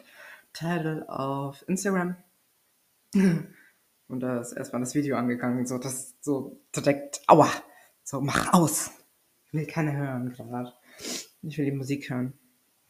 Tidal 0.54 1.06
auf 1.08 1.64
Instagram. 1.68 2.16
Und 3.14 4.20
da 4.22 4.42
ist 4.42 4.54
erstmal 4.54 4.82
das 4.82 4.96
Video 4.96 5.18
angegangen, 5.18 5.68
so 5.68 5.78
das 5.78 6.16
so 6.22 6.60
direkt, 6.76 7.22
aua, 7.28 7.48
so 8.04 8.22
mach 8.22 8.54
aus. 8.54 8.90
Ich 9.46 9.54
will 9.54 9.68
keine 9.68 9.96
hören 9.96 10.32
gerade. 10.32 10.74
Ich 11.44 11.58
will 11.58 11.66
die 11.66 11.72
Musik 11.72 12.10
hören. 12.10 12.34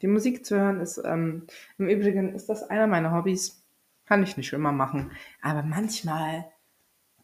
Die 0.01 0.07
Musik 0.07 0.45
zu 0.45 0.55
hören 0.55 0.79
ist, 0.79 1.01
ähm, 1.03 1.47
im 1.77 1.87
Übrigen 1.87 2.35
ist 2.35 2.49
das 2.49 2.63
einer 2.63 2.87
meiner 2.87 3.11
Hobbys. 3.11 3.63
Kann 4.05 4.21
ich 4.21 4.37
nicht 4.37 4.53
immer 4.53 4.71
machen. 4.71 5.11
Aber 5.41 5.63
manchmal 5.63 6.45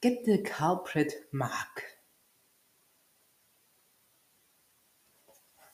get 0.02 0.26
the 0.26 0.42
culprit 0.42 1.14
mark. 1.32 1.84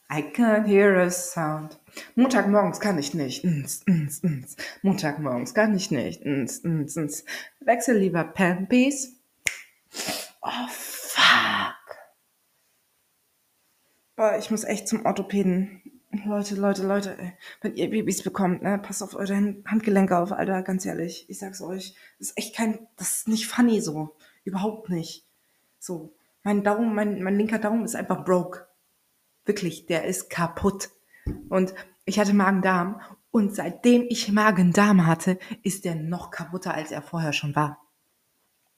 I 0.09 0.21
can't 0.21 0.67
hear 0.67 0.95
a 0.97 1.09
sound. 1.09 1.79
Montagmorgens 2.15 2.79
kann 2.79 2.97
ich 2.99 3.13
nicht. 3.13 3.43
Ns, 3.43 3.83
ns, 3.87 4.23
ns. 4.23 4.55
Montagmorgens 4.83 5.53
kann 5.53 5.75
ich 5.75 5.89
nicht. 5.89 6.25
Ns, 6.25 6.63
ns, 6.63 6.95
ns. 6.95 7.25
Wechsel 7.61 7.97
lieber 7.97 8.23
Pampis. 8.23 9.13
Oh, 10.41 10.67
fuck. 10.69 11.75
Boah, 14.15 14.37
ich 14.37 14.49
muss 14.49 14.63
echt 14.63 14.87
zum 14.87 15.05
Orthopäden. 15.05 15.81
Leute, 16.25 16.55
Leute, 16.55 16.87
Leute, 16.87 17.17
ey, 17.19 17.33
wenn 17.61 17.75
ihr 17.75 17.89
Babys 17.89 18.23
bekommt, 18.23 18.61
ne, 18.63 18.79
passt 18.79 19.03
auf 19.03 19.15
eure 19.15 19.35
Handgelenke 19.65 20.17
auf, 20.17 20.31
Alter, 20.31 20.61
ganz 20.61 20.85
ehrlich. 20.85 21.25
Ich 21.27 21.39
sag's 21.39 21.61
euch, 21.61 21.95
das 22.19 22.29
ist 22.29 22.37
echt 22.37 22.55
kein, 22.55 22.87
das 22.95 23.17
ist 23.17 23.27
nicht 23.27 23.47
funny 23.47 23.81
so. 23.81 24.15
Überhaupt 24.45 24.89
nicht. 24.89 25.25
So, 25.79 26.13
mein 26.43 26.63
Daumen, 26.63 26.95
mein, 26.95 27.21
mein 27.21 27.35
linker 27.35 27.59
Daumen 27.59 27.83
ist 27.83 27.95
einfach 27.95 28.23
broke. 28.23 28.67
Wirklich, 29.43 29.87
der 29.87 30.05
ist 30.05 30.29
kaputt. 30.29 30.89
Und 31.49 31.73
ich 32.05 32.17
hatte 32.17 32.33
Magen-Darm 32.33 33.01
und 33.31 33.53
seitdem 33.53 34.05
ich 34.07 34.31
Magen-Darm 34.31 35.05
hatte, 35.05 35.37
ist 35.63 35.83
der 35.83 35.95
noch 35.95 36.31
kaputter, 36.31 36.73
als 36.73 36.91
er 36.91 37.01
vorher 37.01 37.33
schon 37.33 37.55
war. 37.55 37.81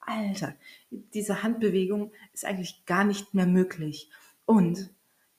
Alter, 0.00 0.54
diese 0.90 1.44
Handbewegung 1.44 2.10
ist 2.32 2.44
eigentlich 2.44 2.84
gar 2.86 3.04
nicht 3.04 3.34
mehr 3.34 3.46
möglich. 3.46 4.10
Und 4.46 4.90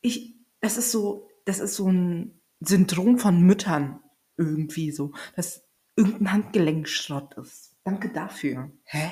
ich, 0.01 0.35
das 0.61 0.77
ist 0.77 0.91
so, 0.91 1.27
das 1.45 1.59
ist 1.59 1.75
so 1.75 1.89
ein 1.89 2.41
Syndrom 2.59 3.17
von 3.17 3.41
Müttern 3.41 4.01
irgendwie 4.37 4.91
so, 4.91 5.13
dass 5.35 5.63
irgendein 5.95 6.31
Handgelenkschrott 6.31 7.35
ist. 7.35 7.75
Danke 7.83 8.09
dafür. 8.09 8.71
Hä? 8.83 9.11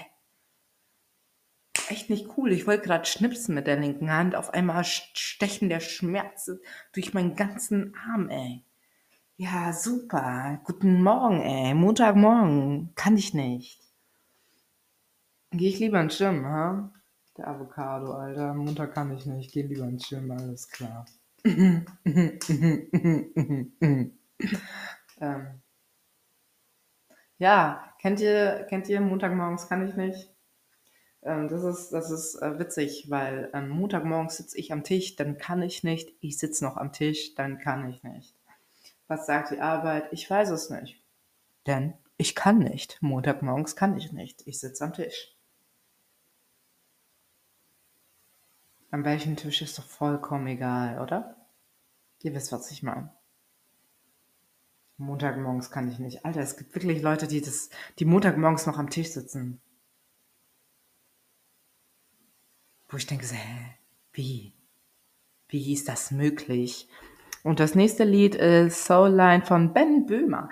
Echt 1.89 2.09
nicht 2.09 2.37
cool. 2.37 2.51
Ich 2.51 2.67
wollte 2.67 2.85
gerade 2.85 3.05
schnipsen 3.05 3.55
mit 3.55 3.67
der 3.67 3.79
linken 3.79 4.11
Hand. 4.11 4.35
Auf 4.35 4.53
einmal 4.53 4.83
stechen 4.83 5.69
der 5.69 5.79
Schmerz 5.79 6.51
durch 6.91 7.13
meinen 7.13 7.35
ganzen 7.35 7.95
Arm, 7.95 8.29
ey. 8.29 8.63
Ja, 9.37 9.71
super. 9.71 10.59
Guten 10.65 11.01
Morgen, 11.01 11.41
ey. 11.41 11.73
Montagmorgen. 11.73 12.91
Kann 12.95 13.15
ich 13.15 13.33
nicht. 13.33 13.79
Gehe 15.51 15.69
ich 15.69 15.79
lieber 15.79 16.01
ins 16.01 16.17
Gym, 16.17 16.45
ha? 16.45 16.91
Der 17.37 17.47
Avocado, 17.47 18.13
Alter. 18.13 18.53
Montag 18.53 18.93
kann 18.93 19.15
ich 19.15 19.25
nicht. 19.25 19.51
Geh 19.51 19.61
lieber 19.61 19.85
ins 19.85 20.09
Gym, 20.09 20.31
alles 20.31 20.69
klar. 20.69 21.05
ähm, 21.45 21.85
ja, 27.37 27.93
kennt 28.01 28.19
ihr, 28.19 28.65
kennt 28.67 28.89
ihr 28.89 28.99
Montagmorgens 29.01 29.69
kann 29.69 29.87
ich 29.87 29.95
nicht? 29.95 30.33
Ähm, 31.21 31.47
das 31.47 31.63
ist, 31.63 31.91
das 31.91 32.09
ist 32.09 32.41
äh, 32.41 32.57
witzig, 32.57 33.05
weil 33.09 33.51
ähm, 33.53 33.69
Montagmorgens 33.69 34.37
sitze 34.37 34.57
ich 34.57 34.73
am 34.73 34.83
Tisch, 34.83 35.15
dann 35.15 35.37
kann 35.37 35.61
ich 35.61 35.83
nicht. 35.83 36.11
Ich 36.19 36.39
sitze 36.39 36.65
noch 36.65 36.77
am 36.77 36.91
Tisch, 36.91 37.35
dann 37.35 37.59
kann 37.59 37.87
ich 37.87 38.03
nicht. 38.03 38.35
Was 39.07 39.27
sagt 39.27 39.51
die 39.51 39.59
Arbeit? 39.59 40.11
Ich 40.11 40.29
weiß 40.29 40.49
es 40.49 40.69
nicht. 40.69 41.01
Denn 41.67 41.93
ich 42.17 42.33
kann 42.33 42.57
nicht. 42.57 42.97
Montagmorgens 43.01 43.75
kann 43.75 43.95
ich 43.95 44.11
nicht. 44.11 44.41
Ich 44.47 44.59
sitze 44.59 44.83
am 44.83 44.93
Tisch. 44.93 45.36
An 48.89 49.03
welchem 49.03 49.35
Tisch 49.35 49.61
ist 49.61 49.77
doch 49.77 49.85
vollkommen 49.85 50.47
egal, 50.47 51.01
oder? 51.01 51.35
Ihr 52.23 52.33
wisst, 52.33 52.51
was 52.51 52.71
ich 52.71 52.83
meine. 52.83 53.13
Montagmorgens 54.97 55.69
kann 55.69 55.91
ich 55.91 55.99
nicht. 55.99 56.25
Alter, 56.25 56.39
es 56.39 56.57
gibt 56.57 56.73
wirklich 56.73 57.01
Leute, 57.01 57.27
die 57.27 57.41
das, 57.41 57.69
die 57.99 58.05
Montagmorgens 58.05 58.65
noch 58.65 58.79
am 58.79 58.89
Tisch 58.89 59.09
sitzen. 59.09 59.61
Wo 62.89 62.97
ich 62.97 63.05
denke, 63.05 63.25
hä, 63.27 63.75
Wie? 64.13 64.53
Wie 65.49 65.73
ist 65.73 65.87
das 65.87 66.11
möglich? 66.11 66.89
Und 67.43 67.59
das 67.59 67.75
nächste 67.75 68.03
Lied 68.03 68.35
ist 68.35 68.85
Soul 68.85 69.09
Line 69.09 69.45
von 69.45 69.73
Ben 69.73 70.05
Böhmer. 70.05 70.49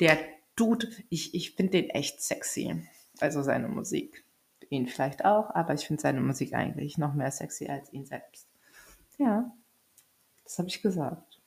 Der 0.00 0.18
Dude, 0.56 0.88
ich, 1.08 1.34
ich 1.34 1.54
finde 1.54 1.72
den 1.72 1.90
echt 1.90 2.20
sexy. 2.22 2.86
Also 3.20 3.42
seine 3.42 3.68
Musik. 3.68 4.24
Ihn 4.70 4.86
vielleicht 4.86 5.24
auch, 5.24 5.50
aber 5.54 5.74
ich 5.74 5.86
finde 5.86 6.02
seine 6.02 6.20
Musik 6.20 6.54
eigentlich 6.54 6.98
noch 6.98 7.14
mehr 7.14 7.30
sexy 7.30 7.66
als 7.66 7.92
ihn 7.92 8.06
selbst. 8.06 8.48
Ja, 9.18 9.52
das 10.44 10.58
habe 10.58 10.68
ich 10.68 10.82
gesagt. 10.82 11.40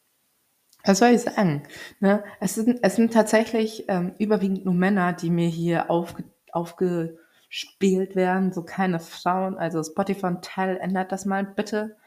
Was 0.83 0.99
soll 0.99 1.09
ich 1.09 1.21
sagen? 1.21 1.63
Ne? 1.99 2.23
Es, 2.39 2.55
sind, 2.55 2.79
es 2.81 2.95
sind 2.95 3.13
tatsächlich 3.13 3.85
ähm, 3.89 4.13
überwiegend 4.19 4.65
nur 4.65 4.73
Männer, 4.73 5.13
die 5.13 5.29
mir 5.29 5.49
hier 5.49 5.91
aufge, 5.91 6.23
aufgespielt 6.51 8.15
werden, 8.15 8.53
so 8.53 8.63
keine 8.63 8.99
Frauen. 8.99 9.57
Also 9.57 9.83
Spotify 9.83 10.27
und 10.27 10.43
Tell 10.43 10.77
ändert 10.77 11.11
das 11.11 11.25
mal 11.25 11.43
bitte. 11.43 11.97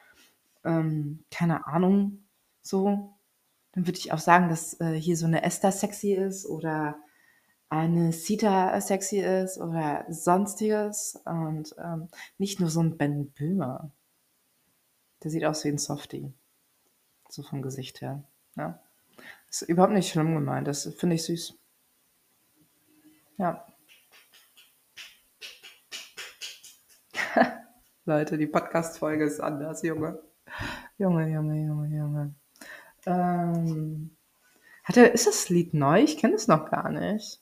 Ähm, 0.65 1.25
keine 1.31 1.67
Ahnung, 1.67 2.25
so. 2.63 3.17
Dann 3.73 3.87
würde 3.87 3.99
ich 3.99 4.13
auch 4.13 4.19
sagen, 4.19 4.49
dass 4.49 4.81
äh, 4.81 4.95
hier 4.95 5.17
so 5.17 5.27
eine 5.27 5.43
Esther 5.43 5.73
sexy 5.73 6.13
ist 6.15 6.47
oder 6.47 6.97
eine 7.71 8.13
Sita 8.13 8.79
sexy 8.81 9.21
ist 9.21 9.59
oder 9.59 10.05
sonstiges 10.11 11.21
und 11.25 11.75
ähm, 11.79 12.09
nicht 12.37 12.59
nur 12.59 12.69
so 12.69 12.81
ein 12.81 12.99
Ben 12.99 13.31
Böhmer. 13.31 13.93
Der 15.23 15.31
sieht 15.31 15.45
aus 15.45 15.65
wie 15.65 15.69
ein 15.69 15.79
Softie. 15.79 16.33
So 17.29 17.45
vom 17.45 17.63
Gesicht 17.63 18.01
her. 18.01 18.25
Ja. 18.57 18.81
Ist 19.49 19.63
überhaupt 19.63 19.93
nicht 19.93 20.11
schlimm 20.11 20.35
gemeint. 20.35 20.67
Das 20.67 20.93
finde 20.97 21.15
ich 21.15 21.23
süß. 21.25 21.55
Ja. 23.39 23.65
Leute, 28.05 28.37
die 28.37 28.49
Podcast-Folge 28.49 29.25
ist 29.25 29.39
anders, 29.41 29.83
Junge. 29.83 30.21
Junge, 30.99 31.29
Junge, 31.29 31.65
Junge, 31.65 31.97
Junge. 31.97 32.35
Ähm, 33.07 34.17
hat 34.83 34.97
er, 34.97 35.13
ist 35.13 35.29
das 35.29 35.49
Lied 35.51 35.73
neu? 35.73 36.03
Ich 36.03 36.19
kenne 36.19 36.35
es 36.35 36.49
noch 36.49 36.69
gar 36.69 36.91
nicht. 36.91 37.41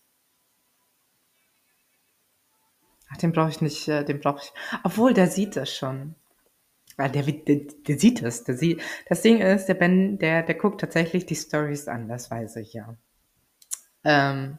Ach, 3.10 3.16
den 3.16 3.32
brauche 3.32 3.50
ich 3.50 3.60
nicht, 3.60 3.88
äh, 3.88 4.04
den 4.04 4.20
brauche 4.20 4.42
ich. 4.42 4.52
Obwohl, 4.84 5.14
der 5.14 5.28
sieht 5.28 5.56
das 5.56 5.74
schon. 5.74 6.14
Ja, 6.98 7.08
der, 7.08 7.22
der, 7.22 7.60
der 7.86 7.98
sieht 7.98 8.22
es. 8.22 8.44
Der 8.44 8.56
sieht, 8.56 8.82
das 9.08 9.22
Ding 9.22 9.40
ist, 9.40 9.66
der 9.66 9.74
Ben, 9.74 10.18
der, 10.18 10.42
der 10.42 10.54
guckt 10.56 10.80
tatsächlich 10.80 11.26
die 11.26 11.36
Stories 11.36 11.88
an, 11.88 12.08
das 12.08 12.30
weiß 12.30 12.56
ich 12.56 12.72
ja. 12.72 12.96
Ähm, 14.04 14.58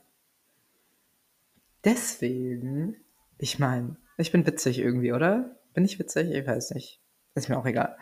deswegen, 1.84 2.96
ich 3.38 3.60
meine, 3.60 3.98
ich 4.18 4.32
bin 4.32 4.46
witzig 4.46 4.79
irgendwie, 4.79 5.13
oder? 5.13 5.58
Bin 5.74 5.86
ich 5.86 6.00
witzig? 6.00 6.32
Ich 6.32 6.48
weiß 6.48 6.72
nicht. 6.72 7.01
Ist 7.36 7.50
mir 7.50 7.58
auch 7.58 7.65
egal. 7.65 7.98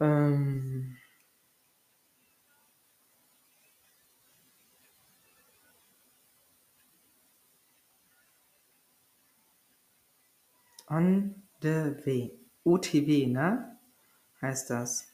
Ähm, 0.00 0.96
On 10.86 11.34
the 11.60 11.96
way. 12.04 12.32
OTW, 12.64 13.28
ne? 13.28 13.78
Heißt 14.40 14.70
das. 14.70 15.08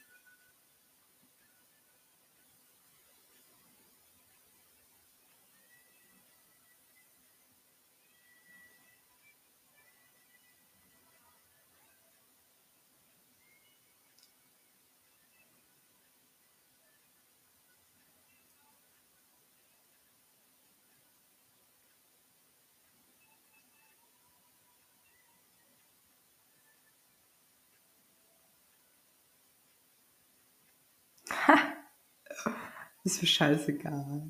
Ist 33.11 33.23
mir 33.23 33.27
scheißegal. 33.29 34.23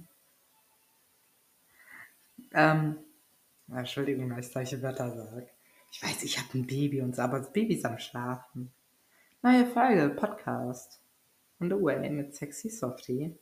Ähm, 2.52 2.96
Entschuldigung, 3.70 4.30
dass 4.30 4.46
ich 4.46 4.52
solche 4.52 4.80
Wörter 4.80 5.14
sage. 5.14 5.50
Ich 5.92 6.02
weiß, 6.02 6.22
ich 6.22 6.38
habe 6.38 6.48
ein 6.54 6.66
Baby 6.66 7.02
und 7.02 7.14
so, 7.14 7.20
aber 7.20 7.40
das 7.40 7.52
Baby 7.52 7.74
ist 7.74 7.84
am 7.84 7.98
Schlafen. 7.98 8.72
Neue 9.42 9.66
Folge, 9.66 10.08
Podcast. 10.08 10.98
On 11.60 11.68
the 11.68 11.76
way 11.76 12.08
mit 12.08 12.34
Sexy 12.34 12.70
Softie. 12.70 13.38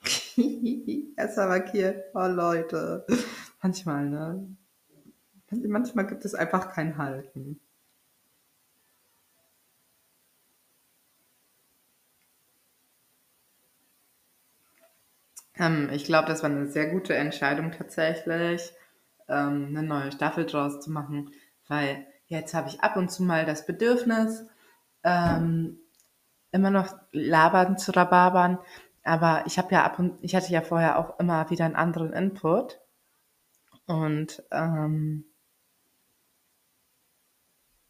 ist 0.00 1.38
aber 1.38 1.58
markiert. 1.58 2.06
Oh 2.14 2.26
Leute. 2.26 3.06
Manchmal, 3.62 4.08
ne? 4.08 4.56
Manchmal 5.50 6.06
gibt 6.06 6.24
es 6.24 6.34
einfach 6.34 6.72
kein 6.72 6.96
Halten. 6.96 7.60
Ähm, 15.58 15.88
ich 15.92 16.04
glaube, 16.04 16.28
das 16.28 16.42
war 16.42 16.50
eine 16.50 16.66
sehr 16.66 16.88
gute 16.90 17.14
Entscheidung 17.14 17.72
tatsächlich, 17.72 18.72
ähm, 19.28 19.72
'ne 19.72 19.82
neue 19.82 20.12
Staffel 20.12 20.46
draus 20.46 20.80
zu 20.80 20.90
machen, 20.90 21.30
weil 21.68 22.06
jetzt 22.28 22.54
habe 22.54 22.68
ich 22.68 22.80
ab 22.82 22.96
und 22.96 23.10
zu 23.10 23.22
mal 23.22 23.44
das 23.46 23.66
Bedürfnis, 23.66 24.44
ähm, 25.04 25.78
immer 26.52 26.70
noch 26.70 26.94
labern 27.12 27.78
zu 27.78 27.92
rababern, 27.96 28.58
aber 29.04 29.44
ich 29.46 29.58
habe 29.58 29.72
ja 29.74 29.84
ab 29.84 29.98
und 29.98 30.18
ich 30.22 30.34
hatte 30.36 30.52
ja 30.52 30.62
vorher 30.62 30.98
auch 30.98 31.18
immer 31.20 31.50
wieder 31.50 31.64
einen 31.66 31.76
anderen 31.76 32.12
Input 32.12 32.80
und, 33.86 34.42
ähm 34.52 35.24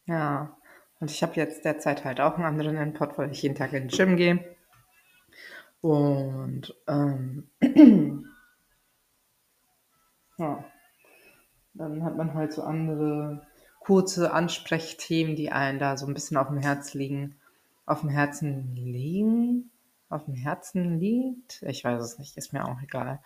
ja, 0.06 0.56
und 1.00 1.10
ich 1.12 1.22
habe 1.22 1.34
jetzt 1.36 1.64
derzeit 1.64 2.04
halt 2.04 2.20
auch 2.20 2.34
einen 2.34 2.44
anderen 2.44 2.76
Input, 2.76 3.18
weil 3.18 3.30
ich 3.30 3.42
jeden 3.42 3.54
Tag 3.54 3.72
in 3.72 3.88
den 3.88 3.88
Gym 3.88 4.16
gehe. 4.16 4.55
Und 5.80 6.74
ähm, 6.86 7.50
ja, 10.38 10.64
dann 11.74 12.04
hat 12.04 12.16
man 12.16 12.34
halt 12.34 12.52
so 12.52 12.62
andere 12.62 13.46
kurze 13.80 14.32
Ansprechthemen, 14.32 15.36
die 15.36 15.52
einen 15.52 15.78
da 15.78 15.96
so 15.96 16.06
ein 16.06 16.14
bisschen 16.14 16.36
auf 16.36 16.48
dem 16.48 16.58
Herz 16.58 16.94
liegen, 16.94 17.36
auf 17.84 18.00
dem 18.00 18.08
Herzen 18.08 18.74
liegen, 18.74 19.70
auf 20.08 20.24
dem 20.24 20.34
Herzen 20.34 20.98
liegt. 20.98 21.62
Ich 21.62 21.84
weiß 21.84 22.02
es 22.02 22.18
nicht, 22.18 22.36
ist 22.36 22.52
mir 22.52 22.66
auch 22.66 22.80
egal. 22.82 23.20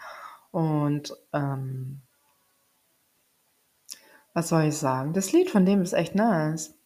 Und 0.50 1.16
ähm, 1.32 2.02
was 4.34 4.48
soll 4.48 4.64
ich 4.64 4.76
sagen? 4.76 5.12
Das 5.12 5.32
Lied 5.32 5.50
von 5.50 5.64
dem 5.64 5.82
ist 5.82 5.92
echt 5.92 6.14
nice, 6.14 6.78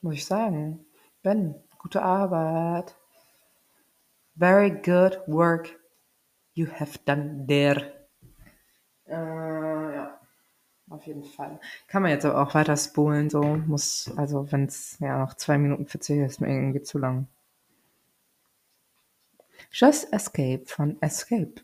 muss 0.00 0.14
ich 0.14 0.26
sagen. 0.26 0.84
Ben, 1.22 1.54
gute 1.78 2.02
Arbeit. 2.02 2.96
Very 4.36 4.70
good 4.70 5.18
work 5.26 5.78
you 6.54 6.66
have 6.66 6.98
done 7.06 7.46
there. 7.46 7.92
Äh, 9.06 9.14
ja, 9.14 10.20
auf 10.90 11.06
jeden 11.06 11.24
Fall. 11.24 11.58
Kann 11.88 12.02
man 12.02 12.10
jetzt 12.10 12.26
aber 12.26 12.42
auch 12.42 12.54
weiter 12.54 12.76
spulen, 12.76 13.30
so 13.30 13.42
muss, 13.42 14.12
also 14.16 14.52
wenn 14.52 14.66
es 14.66 14.98
ja 15.00 15.18
noch 15.18 15.34
2 15.34 15.56
Minuten 15.56 15.86
40 15.86 16.20
ist, 16.20 16.40
mir 16.40 16.48
irgendwie 16.48 16.82
zu 16.82 16.98
lang. 16.98 17.28
Just 19.72 20.12
Escape 20.12 20.64
von 20.66 21.00
Escape. 21.00 21.54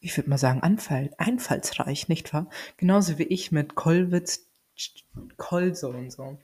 Ich 0.00 0.16
würde 0.16 0.30
mal 0.30 0.38
sagen, 0.38 0.62
Anfall, 0.62 1.10
einfallsreich, 1.18 2.08
nicht 2.08 2.32
wahr? 2.32 2.48
Genauso 2.78 3.18
wie 3.18 3.24
ich 3.24 3.52
mit 3.52 3.74
Kolwitz, 3.74 4.46
Kolso 5.36 5.90
und 5.90 6.10
so. 6.10 6.38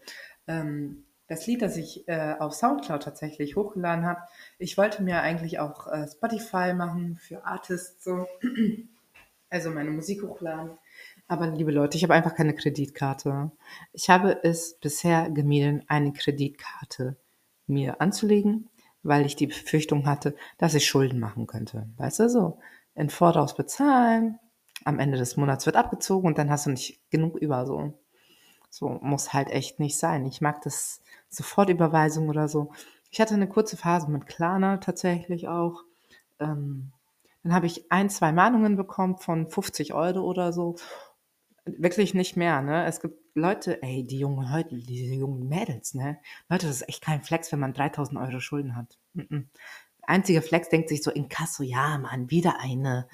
Ähm, 0.46 1.05
das 1.28 1.46
Lied, 1.46 1.62
das 1.62 1.76
ich 1.76 2.06
äh, 2.08 2.34
auf 2.38 2.54
Soundcloud 2.54 3.02
tatsächlich 3.02 3.56
hochgeladen 3.56 4.04
habe, 4.04 4.20
ich 4.58 4.78
wollte 4.78 5.02
mir 5.02 5.20
eigentlich 5.20 5.58
auch 5.58 5.86
äh, 5.88 6.06
Spotify 6.08 6.72
machen 6.74 7.16
für 7.16 7.44
Artists, 7.44 8.04
so. 8.04 8.26
also 9.50 9.70
meine 9.70 9.90
Musik 9.90 10.22
hochladen. 10.22 10.78
Aber 11.28 11.48
liebe 11.48 11.72
Leute, 11.72 11.96
ich 11.96 12.04
habe 12.04 12.14
einfach 12.14 12.34
keine 12.34 12.54
Kreditkarte. 12.54 13.50
Ich 13.92 14.10
habe 14.10 14.40
es 14.44 14.78
bisher 14.78 15.30
gemieden, 15.30 15.84
eine 15.88 16.12
Kreditkarte 16.12 17.16
mir 17.66 18.00
anzulegen, 18.00 18.70
weil 19.02 19.26
ich 19.26 19.34
die 19.36 19.48
Befürchtung 19.48 20.06
hatte, 20.06 20.36
dass 20.58 20.74
ich 20.74 20.86
Schulden 20.86 21.18
machen 21.18 21.46
könnte. 21.46 21.88
Weißt 21.96 22.20
du 22.20 22.28
so? 22.28 22.58
In 22.94 23.10
Voraus 23.10 23.56
bezahlen, 23.56 24.38
am 24.84 25.00
Ende 25.00 25.18
des 25.18 25.36
Monats 25.36 25.66
wird 25.66 25.76
abgezogen 25.76 26.28
und 26.28 26.38
dann 26.38 26.50
hast 26.50 26.66
du 26.66 26.70
nicht 26.70 27.10
genug 27.10 27.36
über 27.36 27.66
so. 27.66 27.94
So 28.70 28.88
muss 28.88 29.32
halt 29.32 29.50
echt 29.50 29.80
nicht 29.80 29.98
sein. 29.98 30.26
Ich 30.26 30.40
mag 30.40 30.62
das 30.62 31.02
Sofortüberweisung 31.28 32.28
oder 32.28 32.48
so. 32.48 32.72
Ich 33.10 33.20
hatte 33.20 33.34
eine 33.34 33.48
kurze 33.48 33.76
Phase 33.76 34.10
mit 34.10 34.26
Klarna 34.26 34.78
tatsächlich 34.78 35.48
auch. 35.48 35.84
Ähm, 36.38 36.92
dann 37.42 37.54
habe 37.54 37.66
ich 37.66 37.90
ein, 37.90 38.10
zwei 38.10 38.32
Mahnungen 38.32 38.76
bekommen 38.76 39.18
von 39.18 39.48
50 39.48 39.94
Euro 39.94 40.20
oder 40.20 40.52
so. 40.52 40.76
Wirklich 41.64 42.12
nicht 42.12 42.36
mehr. 42.36 42.60
Ne? 42.60 42.84
Es 42.86 43.00
gibt 43.00 43.18
Leute, 43.36 43.82
ey, 43.82 44.04
die 44.04 44.18
jungen 44.18 44.52
heute, 44.52 44.76
diese 44.76 45.14
jungen 45.14 45.48
Mädels, 45.48 45.94
ne? 45.94 46.18
Leute, 46.48 46.66
das 46.66 46.76
ist 46.76 46.88
echt 46.88 47.02
kein 47.02 47.22
Flex, 47.22 47.52
wenn 47.52 47.60
man 47.60 47.74
3.000 47.74 48.20
Euro 48.20 48.40
Schulden 48.40 48.76
hat. 48.76 48.98
Mm. 49.12 49.42
Einziger 50.02 50.42
Flex 50.42 50.70
denkt 50.70 50.88
sich 50.88 51.02
so 51.02 51.10
in 51.10 51.28
Kasso, 51.28 51.62
ja, 51.62 51.98
Mann, 51.98 52.30
wieder 52.30 52.60
eine, 52.60 53.08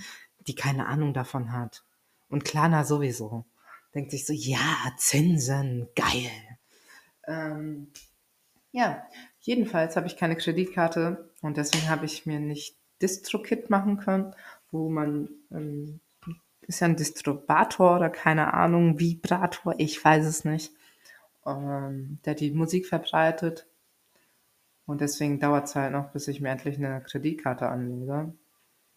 die 0.46 0.54
keine 0.54 0.86
Ahnung 0.86 1.12
davon 1.12 1.52
hat. 1.52 1.84
Und 2.28 2.44
Klana 2.44 2.84
sowieso. 2.84 3.44
Denkt 3.94 4.10
sich 4.10 4.26
so, 4.26 4.32
ja, 4.32 4.92
Zinsen, 4.96 5.88
geil. 5.94 6.30
Ähm, 7.26 7.88
ja, 8.72 9.06
jedenfalls 9.40 9.96
habe 9.96 10.06
ich 10.06 10.16
keine 10.16 10.36
Kreditkarte 10.36 11.30
und 11.42 11.56
deswegen 11.56 11.88
habe 11.88 12.06
ich 12.06 12.24
mir 12.24 12.40
nicht 12.40 12.76
DistroKit 13.02 13.68
machen 13.68 13.98
können, 13.98 14.34
wo 14.70 14.88
man, 14.88 15.28
ähm, 15.50 16.00
ist 16.62 16.80
ja 16.80 16.86
ein 16.86 16.96
Distrobator 16.96 17.96
oder 17.96 18.08
keine 18.08 18.54
Ahnung, 18.54 18.98
Vibrator, 18.98 19.74
ich 19.78 20.02
weiß 20.02 20.24
es 20.24 20.44
nicht, 20.44 20.72
ähm, 21.44 22.18
der 22.24 22.34
die 22.34 22.52
Musik 22.52 22.86
verbreitet. 22.86 23.66
Und 24.86 25.00
deswegen 25.00 25.38
dauert 25.38 25.66
es 25.66 25.74
halt 25.74 25.92
noch, 25.92 26.10
bis 26.10 26.28
ich 26.28 26.40
mir 26.40 26.50
endlich 26.50 26.76
eine 26.76 27.00
Kreditkarte 27.02 27.68
anlege. 27.68 28.32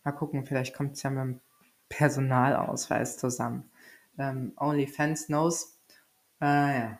Mal 0.03 0.11
gucken, 0.11 0.45
vielleicht 0.45 0.75
kommt 0.75 0.93
es 0.93 1.03
ja 1.03 1.09
mit 1.09 1.19
dem 1.19 1.41
Personalausweis 1.89 3.17
zusammen. 3.17 3.69
Um, 4.17 4.23
ähm, 4.23 4.53
OnlyFans 4.57 5.27
knows. 5.27 5.77
Äh, 6.41 6.79
ja. 6.79 6.99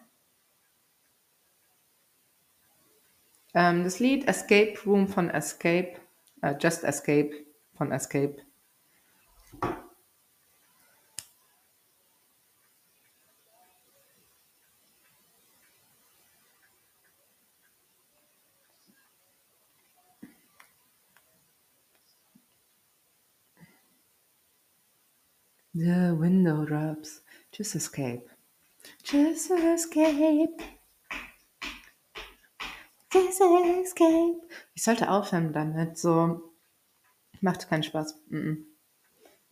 Ähm, 3.54 3.86
das 3.86 3.99
Escape 4.28 4.75
Room 4.86 5.08
von 5.08 5.30
Escape, 5.30 5.95
äh, 6.41 6.56
Just 6.60 6.84
Escape 6.84 7.32
von 7.73 7.91
Escape. 7.91 8.36
The 25.78 26.16
window 26.18 26.64
drops. 26.64 27.22
Just 27.52 27.76
escape. 27.76 28.30
Just 29.04 29.52
escape. 29.52 30.62
Just 33.12 33.42
escape. 33.42 34.42
Ich 34.74 34.84
sollte 34.84 35.12
aufhören 35.12 35.52
damit. 35.52 35.98
So 35.98 36.54
macht 37.42 37.68
keinen 37.68 37.84
Spaß. 37.84 38.18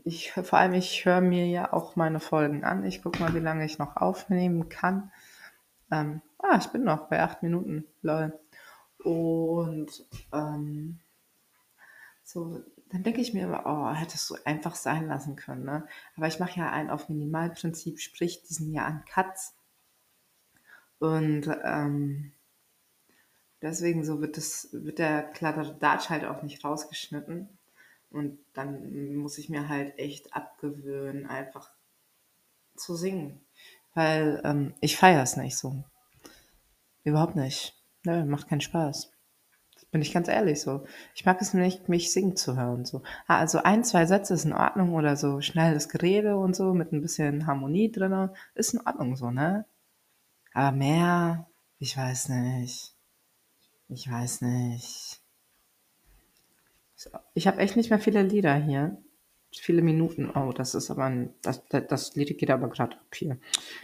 Ich 0.06 0.32
vor 0.32 0.60
allem 0.60 0.76
ich 0.76 1.04
höre 1.04 1.20
mir 1.20 1.46
ja 1.48 1.74
auch 1.74 1.98
meine 1.98 2.22
Folgen 2.22 2.64
an. 2.64 2.86
Ich 2.86 3.04
gucke 3.04 3.20
mal, 3.20 3.34
wie 3.34 3.40
lange 3.40 3.66
ich 3.66 3.78
noch 3.78 3.98
aufnehmen 3.98 4.70
kann. 4.70 5.12
Ähm, 5.92 6.22
ah, 6.40 6.58
ich 6.58 6.68
bin 6.68 6.86
noch 6.86 7.10
bei 7.10 7.22
acht 7.22 7.44
Minuten. 7.44 7.84
Lol. 8.02 8.40
Und 9.04 10.06
ähm, 10.32 11.00
so 12.24 12.64
dann 12.94 13.02
denke 13.02 13.22
ich 13.22 13.34
mir 13.34 13.46
immer, 13.46 13.64
oh, 13.66 13.92
hättest 13.92 14.30
du 14.30 14.36
einfach 14.46 14.76
sein 14.76 15.08
lassen 15.08 15.36
können. 15.36 15.66
Ne? 15.66 15.88
Aber 16.16 16.28
ich 16.28 16.40
mache 16.40 16.60
ja 16.60 16.72
ein 16.72 16.92
auf 16.92 17.10
Minimalprinzip, 17.10 18.00
sprich 18.00 18.44
diesen 18.44 18.72
ja 18.72 18.86
an 18.86 19.04
Cuts. 19.06 19.56
Und 21.00 21.50
ähm, 21.64 22.34
deswegen 23.64 24.06
so 24.06 24.22
wird, 24.22 24.38
das, 24.38 24.70
wird 24.74 25.00
der 25.00 25.24
Kladderadatsch 25.24 26.10
halt 26.10 26.24
auch 26.24 26.44
nicht 26.44 26.64
rausgeschnitten. 26.64 27.50
Und 28.12 28.38
dann 28.54 29.16
muss 29.16 29.40
ich 29.40 29.50
mir 29.50 29.70
halt 29.70 29.98
echt 29.98 30.36
abgewöhnen, 30.36 31.26
einfach 31.26 31.72
zu 32.76 32.96
singen. 32.96 33.42
Weil 33.96 34.40
ähm, 34.44 34.76
ich 34.82 34.98
feiere 34.98 35.24
es 35.24 35.36
nicht 35.36 35.58
so. 35.58 35.84
Überhaupt 37.04 37.36
nicht. 37.36 37.76
Nö, 38.04 38.24
macht 38.24 38.50
keinen 38.50 38.62
Spaß. 38.62 39.13
Bin 39.94 40.02
ich 40.02 40.12
ganz 40.12 40.28
ehrlich 40.28 40.60
so. 40.60 40.86
Ich 41.14 41.24
mag 41.24 41.40
es 41.40 41.54
nicht, 41.54 41.88
mich 41.88 42.12
singen 42.12 42.36
zu 42.36 42.58
hören. 42.58 42.84
So. 42.84 43.04
Ah, 43.28 43.38
also 43.38 43.60
ein, 43.60 43.84
zwei 43.84 44.08
Sätze 44.08 44.34
ist 44.34 44.44
in 44.44 44.52
Ordnung 44.52 44.96
oder 44.96 45.16
so 45.16 45.40
schnelles 45.40 45.88
Gerede 45.88 46.36
und 46.36 46.56
so 46.56 46.74
mit 46.74 46.92
ein 46.92 47.02
bisschen 47.04 47.46
Harmonie 47.46 47.92
drin. 47.92 48.32
Ist 48.56 48.74
in 48.74 48.82
Ordnung 48.82 49.16
so, 49.16 49.30
ne? 49.30 49.68
Aber 50.52 50.76
mehr, 50.76 51.48
ich 51.78 51.96
weiß 51.96 52.30
nicht. 52.30 52.96
Ich 53.88 54.10
weiß 54.10 54.42
nicht. 54.42 55.22
So. 56.96 57.12
Ich 57.36 57.46
habe 57.46 57.60
echt 57.60 57.78
nicht 57.78 57.92
mehr 57.92 58.00
viele 58.00 58.24
Lieder 58.24 58.56
hier. 58.56 58.98
Viele 59.52 59.84
Minuten. 59.84 60.32
Oh, 60.32 60.52
das 60.54 60.74
ist 60.74 60.90
aber 60.90 61.04
ein. 61.04 61.36
Das, 61.44 61.64
das, 61.68 61.86
das 61.88 62.16
Lied 62.16 62.36
geht 62.40 62.50
aber 62.50 62.68
gerade 62.70 62.96
ab 62.96 63.14
hier. 63.14 63.38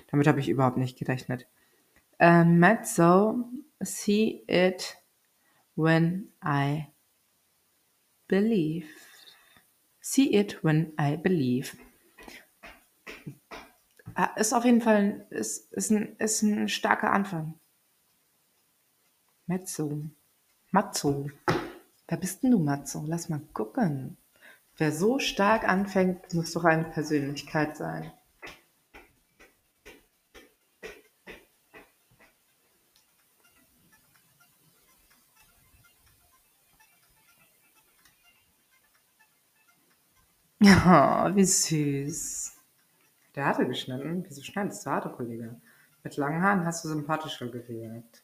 Damit 0.10 0.26
habe 0.26 0.40
ich 0.40 0.50
überhaupt 0.50 0.78
nicht 0.78 0.98
gerechnet. 0.98 1.46
Äh, 2.18 2.46
Mezzo, 2.46 3.46
See 3.80 4.44
It 4.48 4.99
when 5.80 6.28
I 6.44 6.88
believe. 8.28 8.90
See 10.02 10.36
it 10.36 10.62
when 10.64 10.92
I 11.00 11.16
believe. 11.16 11.78
Ah, 14.16 14.34
ist 14.36 14.54
auf 14.54 14.66
jeden 14.66 14.82
Fall 14.82 15.26
ist, 15.30 15.72
ist, 15.72 15.92
ein, 15.92 16.18
ist 16.18 16.42
ein 16.42 16.68
starker 16.68 17.14
Anfang. 17.14 17.54
Mezzo. 19.48 20.04
Mazzo. 20.72 21.30
Wer 22.08 22.18
bist 22.18 22.44
denn 22.44 22.52
du, 22.52 22.60
Mazzo? 22.60 23.06
Lass 23.08 23.30
mal 23.30 23.42
gucken. 23.54 24.18
Wer 24.76 24.92
so 24.92 25.20
stark 25.20 25.68
anfängt, 25.68 26.34
muss 26.34 26.52
doch 26.52 26.66
eine 26.66 26.84
Persönlichkeit 26.84 27.78
sein. 27.78 28.12
Ja, 40.60 41.32
wie 41.36 41.44
süß. 41.46 42.54
Der 43.36 43.46
hatte 43.48 43.68
geschnitten. 43.68 44.26
Wieso 44.28 44.44
schneidest 44.44 44.86
du 44.86 44.92
Haare, 44.92 45.12
Kollege? 45.12 45.60
Mit 46.04 46.18
langen 46.18 46.42
Haaren 46.42 46.66
hast 46.66 46.84
du 46.86 46.90
sympathischer 46.90 47.48
gewirkt. 47.50 48.24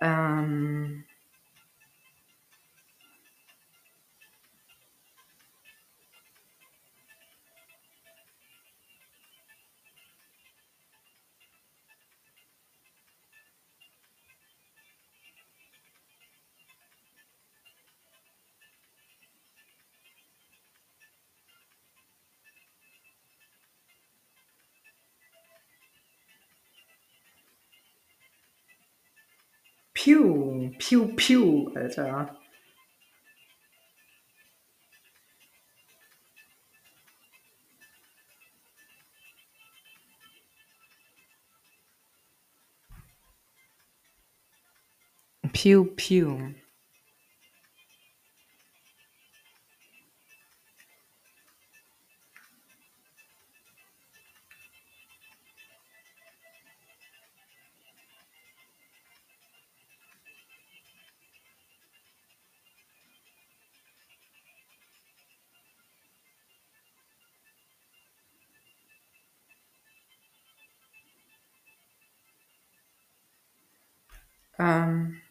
Ähm. 0.00 1.04
Pew, 30.04 30.70
pew, 30.78 31.14
pew, 31.16 31.72
Alter. 31.74 32.28
Uh, 45.42 45.48
pew, 45.54 45.86
pew. 45.96 46.54
Ähm. 74.58 75.23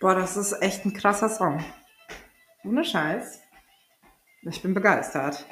Boah, 0.00 0.14
das 0.14 0.38
ist 0.38 0.62
echt 0.62 0.86
ein 0.86 0.94
krasser 0.94 1.28
Song. 1.28 1.62
Ohne 2.64 2.84
Scheiß. 2.84 3.42
Ich 4.42 4.62
bin 4.62 4.72
begeistert. 4.72 5.44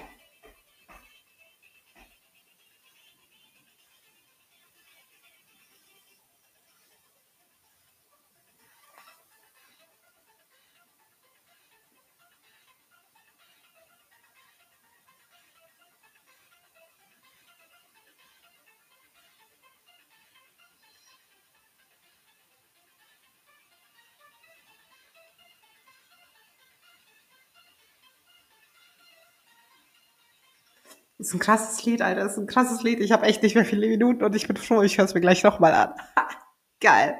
Ist 31.19 31.35
ein 31.35 31.41
krasses 31.41 31.85
Lied, 31.85 32.01
Alter. 32.01 32.27
Ist 32.27 32.39
ein 32.39 32.47
krasses 32.47 32.83
Lied. 32.83 33.01
Ich 33.01 33.11
habe 33.13 33.27
echt 33.27 33.43
nicht 33.43 33.57
mehr 33.57 33.65
viele 33.65 33.89
Minuten 33.89 34.23
und 34.23 34.35
ich 34.37 34.47
bin 34.47 34.57
froh, 34.57 34.83
ich 34.83 34.99
höre 34.99 35.05
es 35.05 35.15
mir 35.15 35.21
gleich 35.21 35.43
nochmal 35.43 35.75
an. 35.75 35.95
Geil. 36.81 37.19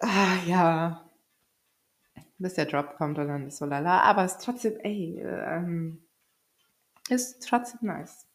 Ah, 0.00 0.36
ja. 0.46 1.08
Bis 2.38 2.54
der 2.54 2.66
Drop 2.66 2.96
kommt 2.96 3.18
und 3.18 3.28
dann 3.28 3.46
ist 3.46 3.58
so 3.58 3.66
lala. 3.66 4.00
Aber 4.02 4.24
es 4.24 4.32
ist 4.32 4.44
trotzdem, 4.44 4.78
ey, 4.80 5.20
ähm, 5.20 6.04
ist 7.08 7.46
trotzdem 7.48 7.80
nice. 7.82 8.26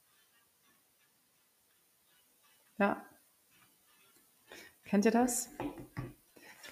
Ja. 2.77 3.05
Kennt 4.85 5.05
ihr 5.05 5.11
das? 5.11 5.49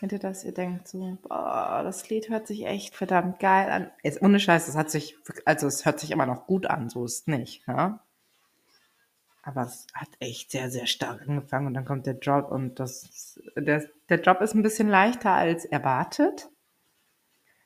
Kennt 0.02 0.14
ihr 0.14 0.18
das? 0.18 0.44
Ihr 0.44 0.52
denkt 0.52 0.88
so, 0.88 1.16
boah, 1.22 1.82
das 1.84 2.10
Lied 2.10 2.30
hört 2.30 2.48
sich 2.48 2.66
echt 2.66 2.96
verdammt 2.96 3.40
geil 3.40 3.70
an. 3.70 3.92
Ist 4.02 4.20
ohne 4.24 4.40
Scheiß, 4.40 4.68
es 4.68 4.76
hat 4.76 4.90
sich, 4.90 5.16
also 5.46 5.68
es 5.68 5.86
hört 5.86 6.00
sich 6.00 6.10
immer 6.10 6.26
noch 6.26 6.48
gut 6.48 6.66
an, 6.66 6.90
so 6.90 7.06
ist 7.06 7.20
es 7.20 7.28
nicht, 7.28 7.68
ja? 7.68 8.04
Aber 9.44 9.62
es 9.62 9.86
hat 9.94 10.08
echt 10.20 10.50
sehr, 10.50 10.72
sehr 10.72 10.88
stark 10.88 11.22
angefangen 11.22 11.68
und 11.68 11.76
dann 11.76 11.86
kommt 11.86 12.08
der 12.08 12.16
Drop 12.16 12.50
und 12.50 12.80
das, 12.80 13.40
der, 13.56 13.88
der 14.10 14.18
Drop 14.18 14.42
ist 14.42 14.56
ein 14.56 14.64
bisschen 14.64 14.90
leichter 14.90 15.34
als 15.34 15.66
erwartet, 15.66 16.50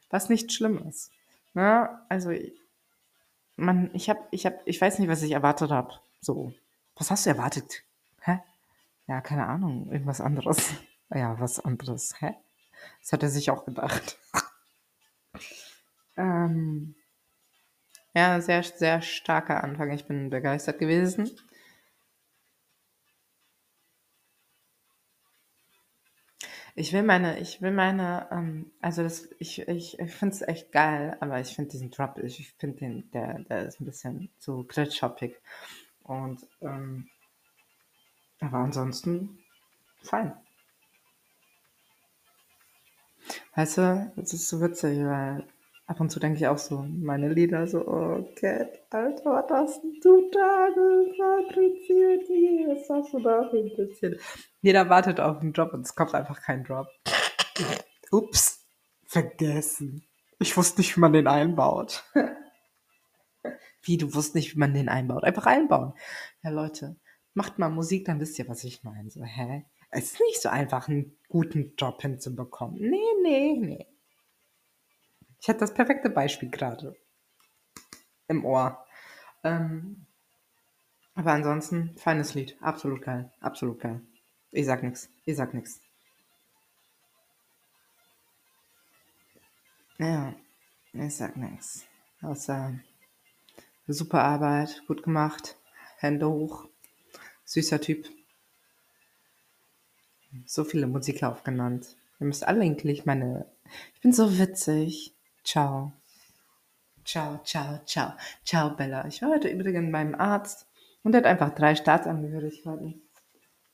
was 0.10 0.28
nicht 0.28 0.52
schlimm 0.52 0.86
ist. 0.90 1.12
Ne? 1.54 1.88
Also, 2.10 2.34
man, 3.56 3.92
ich 3.94 4.10
habe, 4.10 4.20
ich 4.32 4.46
habe, 4.46 4.60
ich 4.66 4.82
weiß 4.82 5.00
nicht, 5.00 5.08
was 5.08 5.24
ich 5.24 5.32
erwartet 5.32 5.72
habe. 5.72 5.94
So, 6.20 6.54
was 6.98 7.12
hast 7.12 7.28
du 7.28 7.30
erwartet? 7.30 7.84
Hä? 8.20 8.40
Ja, 9.08 9.22
keine 9.22 9.46
Ahnung, 9.46 9.90
irgendwas 9.90 10.20
anderes. 10.20 10.74
Ja, 11.10 11.40
was 11.40 11.60
anderes. 11.60 12.20
Hä? 12.22 12.36
Das 13.02 13.14
hat 13.14 13.24
er 13.24 13.30
sich 13.30 13.50
auch 13.50 13.66
gedacht. 13.66 14.18
ähm, 16.18 16.96
ja, 18.14 18.40
sehr, 18.42 18.64
sehr 18.64 19.02
starker 19.02 19.64
Anfang. 19.64 19.92
Ich 19.92 20.06
bin 20.06 20.30
begeistert 20.30 20.80
gewesen. 20.80 21.30
Ich 26.78 26.92
will 26.92 27.04
meine, 27.04 27.40
ich 27.40 27.62
will 27.62 27.72
meine, 27.72 28.28
ähm, 28.32 28.72
also 28.82 29.02
das, 29.04 29.30
ich, 29.40 29.66
ich, 29.68 29.98
ich 29.98 30.14
finde 30.14 30.36
es 30.36 30.42
echt 30.42 30.74
geil, 30.74 31.16
aber 31.22 31.40
ich 31.40 31.56
finde 31.56 31.72
diesen 31.72 31.90
Drop, 31.90 32.18
ich 32.18 32.54
finde 32.58 32.78
den, 32.78 33.12
der, 33.12 33.40
der 33.44 33.66
ist 33.68 33.80
ein 33.80 33.86
bisschen 33.86 34.30
zu 34.40 34.66
glitchoppig. 34.66 35.40
Und, 36.04 36.46
ähm, 36.62 37.08
aber 38.42 38.58
ansonsten 38.58 39.40
fein. 40.02 40.34
Weißt 43.56 43.78
du, 43.78 44.12
das 44.16 44.34
ist 44.34 44.48
so 44.48 44.62
witzig, 44.62 45.00
weil 45.00 45.46
ab 45.88 46.00
und 46.00 46.10
zu 46.10 46.20
denke 46.20 46.38
ich 46.38 46.48
auch 46.48 46.58
so, 46.58 46.84
meine 46.84 47.30
Lieder 47.30 47.68
so, 47.68 47.88
oh 47.88 48.28
Cat, 48.36 48.82
Alter, 48.90 49.26
was 49.26 49.50
hast 49.50 49.82
du 50.04 50.30
da 50.32 50.68
fabriziert? 51.18 52.28
Was 52.68 52.90
hast 52.90 53.14
du 53.14 53.20
da 53.20 53.44
fabriziert? 53.44 54.20
Jeder 54.62 54.90
wartet 54.90 55.20
auf 55.20 55.40
einen 55.40 55.54
Drop 55.54 55.74
und 55.74 55.82
es 55.82 55.96
kommt 55.96 56.14
einfach 56.16 56.42
kein 56.42 56.64
Drop. 56.64 56.88
Ups, 58.12 58.66
vergessen. 59.06 60.04
Ich 60.40 60.56
wusste 60.58 60.82
nicht, 60.82 60.96
wie 60.96 61.00
man 61.00 61.14
den 61.14 61.28
einbaut. 61.28 62.04
wie, 63.82 63.98
du 63.98 64.08
wusstest 64.08 64.36
nicht, 64.36 64.56
wie 64.56 64.60
man 64.60 64.74
den 64.74 64.90
einbaut? 64.90 65.24
Einfach 65.24 65.46
einbauen. 65.46 65.94
Ja, 66.44 66.50
Leute, 66.50 66.98
macht 67.34 67.60
mal 67.60 67.70
Musik, 67.70 68.06
dann 68.06 68.20
wisst 68.20 68.38
ihr, 68.40 68.48
was 68.48 68.64
ich 68.64 68.84
meine. 68.84 69.10
So, 69.10 69.24
hä? 69.24 69.66
Es 69.98 70.12
ist 70.12 70.20
nicht 70.20 70.42
so 70.42 70.50
einfach, 70.50 70.90
einen 70.90 71.18
guten 71.30 71.74
Job 71.78 72.02
hinzubekommen. 72.02 72.76
Nee, 72.82 73.14
nee, 73.24 73.56
nee. 73.58 73.88
Ich 75.40 75.48
hatte 75.48 75.60
das 75.60 75.74
perfekte 75.74 76.10
Beispiel 76.10 76.50
gerade 76.50 76.98
im 78.28 78.44
Ohr. 78.44 78.86
Ähm, 79.46 80.06
aber 81.14 81.32
ansonsten, 81.32 81.96
feines 81.98 82.34
Lied. 82.34 82.58
Absolut 82.60 83.04
geil. 83.04 83.32
Absolut 83.40 83.80
geil. 83.80 84.02
Ich 84.52 84.66
sag 84.66 84.84
nix. 84.84 85.10
Ich 85.24 85.38
sag 85.38 85.54
nix. 85.54 85.80
Ja, 89.98 90.36
ich 90.92 91.16
sag 91.16 91.38
nix. 91.38 91.86
Außer 92.22 92.78
super 93.88 94.26
Arbeit, 94.26 94.84
gut 94.88 95.04
gemacht, 95.04 95.58
Hände 96.00 96.30
hoch, 96.30 96.68
süßer 97.46 97.80
Typ. 97.80 98.10
So 100.46 100.64
viele 100.64 100.88
Musiker 100.88 101.32
aufgenannt. 101.32 101.96
Ihr 102.20 102.28
müsst 102.28 102.48
alle 102.48 102.62
eigentlich 102.62 103.06
meine. 103.06 103.46
Ich 103.94 104.02
bin 104.02 104.14
so 104.14 104.38
witzig. 104.38 105.14
Ciao. 105.44 105.92
Ciao, 107.04 107.40
ciao, 107.44 107.80
ciao. 107.86 108.14
Ciao, 108.44 108.72
Bella. 108.72 109.06
Ich 109.08 109.22
war 109.22 109.30
heute 109.30 109.48
übrigens 109.48 109.92
beim 109.92 110.16
Arzt 110.16 110.68
und 111.04 111.12
der 111.12 111.20
hat 111.22 111.28
einfach 111.28 111.54
drei 111.54 111.76
Staatsangehörigkeiten. 111.76 113.02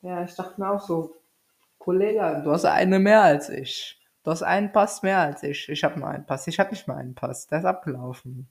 Ja, 0.01 0.23
ich 0.23 0.35
dachte 0.35 0.59
mir 0.59 0.69
auch 0.69 0.85
so, 0.85 1.15
Kollege, 1.77 2.41
du 2.43 2.51
hast 2.51 2.65
eine 2.65 2.99
mehr 2.99 3.21
als 3.21 3.49
ich. 3.49 3.99
Du 4.23 4.31
hast 4.31 4.43
einen 4.43 4.71
Pass 4.71 5.01
mehr 5.01 5.19
als 5.19 5.43
ich. 5.43 5.69
Ich 5.69 5.83
habe 5.83 5.99
nur 5.99 6.09
einen 6.09 6.25
Pass. 6.25 6.47
Ich 6.47 6.59
habe 6.59 6.71
nicht 6.71 6.87
mal 6.87 6.97
einen 6.97 7.15
Pass. 7.15 7.47
Der 7.47 7.59
ist 7.59 7.65
abgelaufen. 7.65 8.49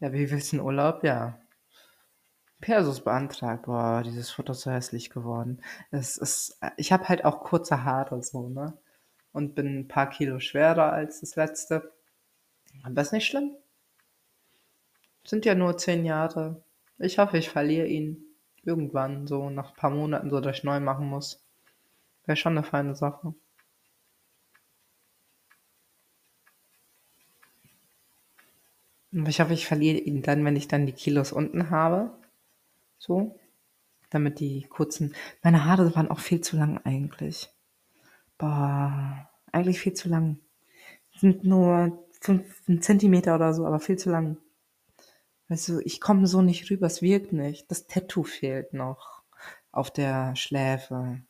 Ja, 0.00 0.12
wie 0.12 0.30
willst 0.30 0.52
du 0.52 0.56
einen 0.56 0.66
Urlaub? 0.66 1.02
Ja. 1.02 1.38
Persus 2.60 3.00
beantragt. 3.00 3.66
Boah, 3.66 4.02
dieses 4.04 4.30
Foto 4.30 4.52
ist 4.52 4.62
so 4.62 4.70
hässlich 4.70 5.10
geworden. 5.10 5.62
Es 5.90 6.16
ist, 6.16 6.58
ich 6.76 6.92
habe 6.92 7.08
halt 7.08 7.24
auch 7.24 7.40
kurze 7.40 7.84
Haare 7.84 8.22
so, 8.22 8.48
ne? 8.48 8.76
Und 9.32 9.54
bin 9.54 9.80
ein 9.80 9.88
paar 9.88 10.10
Kilo 10.10 10.40
schwerer 10.40 10.92
als 10.92 11.20
das 11.20 11.36
letzte. 11.36 11.92
Aber 12.82 13.00
ist 13.00 13.12
nicht 13.12 13.26
schlimm. 13.26 13.54
Sind 15.24 15.44
ja 15.44 15.54
nur 15.54 15.76
zehn 15.78 16.04
Jahre. 16.04 16.62
Ich 16.98 17.18
hoffe, 17.18 17.38
ich 17.38 17.50
verliere 17.50 17.86
ihn 17.86 18.24
irgendwann, 18.64 19.26
so 19.26 19.50
nach 19.50 19.70
ein 19.70 19.76
paar 19.76 19.90
Monaten, 19.90 20.30
so 20.30 20.40
dass 20.40 20.58
ich 20.58 20.64
neu 20.64 20.80
machen 20.80 21.08
muss. 21.08 21.44
Wäre 22.26 22.36
schon 22.36 22.56
eine 22.56 22.64
feine 22.64 22.96
Sache. 22.96 23.34
Ich 29.12 29.40
hoffe, 29.40 29.54
ich 29.54 29.66
verliere 29.66 29.98
ihn 29.98 30.22
dann, 30.22 30.44
wenn 30.44 30.56
ich 30.56 30.68
dann 30.68 30.86
die 30.86 30.92
Kilos 30.92 31.32
unten 31.32 31.70
habe. 31.70 32.18
So. 32.98 33.38
Damit 34.10 34.40
die 34.40 34.62
kurzen. 34.62 35.14
Meine 35.42 35.64
Haare 35.64 35.94
waren 35.94 36.10
auch 36.10 36.20
viel 36.20 36.40
zu 36.40 36.56
lang 36.56 36.78
eigentlich. 36.84 37.50
Boah, 38.38 39.28
eigentlich 39.52 39.80
viel 39.80 39.94
zu 39.94 40.08
lang. 40.08 40.38
Sind 41.16 41.44
nur 41.44 42.08
5 42.20 42.80
Zentimeter 42.80 43.34
oder 43.34 43.52
so, 43.52 43.66
aber 43.66 43.80
viel 43.80 43.98
zu 43.98 44.10
lang. 44.10 44.38
Weißt 45.48 45.68
du, 45.68 45.80
ich 45.80 46.00
komme 46.00 46.26
so 46.26 46.42
nicht 46.42 46.70
rüber, 46.70 46.86
es 46.86 47.02
wirkt 47.02 47.32
nicht. 47.32 47.70
Das 47.70 47.86
Tattoo 47.86 48.22
fehlt 48.22 48.74
noch 48.74 49.22
auf 49.72 49.90
der 49.90 50.36
Schläfe. 50.36 51.22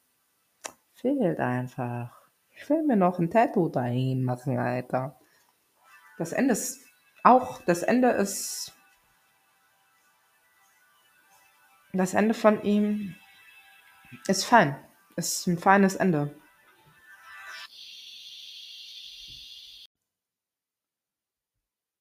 Fehlt 0.94 1.38
einfach. 1.38 2.12
Ich 2.50 2.68
will 2.68 2.82
mir 2.82 2.96
noch 2.96 3.18
ein 3.18 3.30
Tattoo 3.30 3.68
dahin 3.68 4.24
machen, 4.24 4.58
Alter. 4.58 5.18
Das 6.18 6.32
Ende 6.32 6.52
ist 6.52 6.84
auch, 7.22 7.62
das 7.62 7.82
Ende 7.82 8.10
ist 8.10 8.72
Das 11.92 12.14
Ende 12.14 12.34
von 12.34 12.62
ihm 12.62 13.14
ist 14.26 14.44
fein. 14.44 14.76
Ist 15.16 15.46
ein 15.46 15.58
feines 15.58 15.96
Ende. 15.96 16.34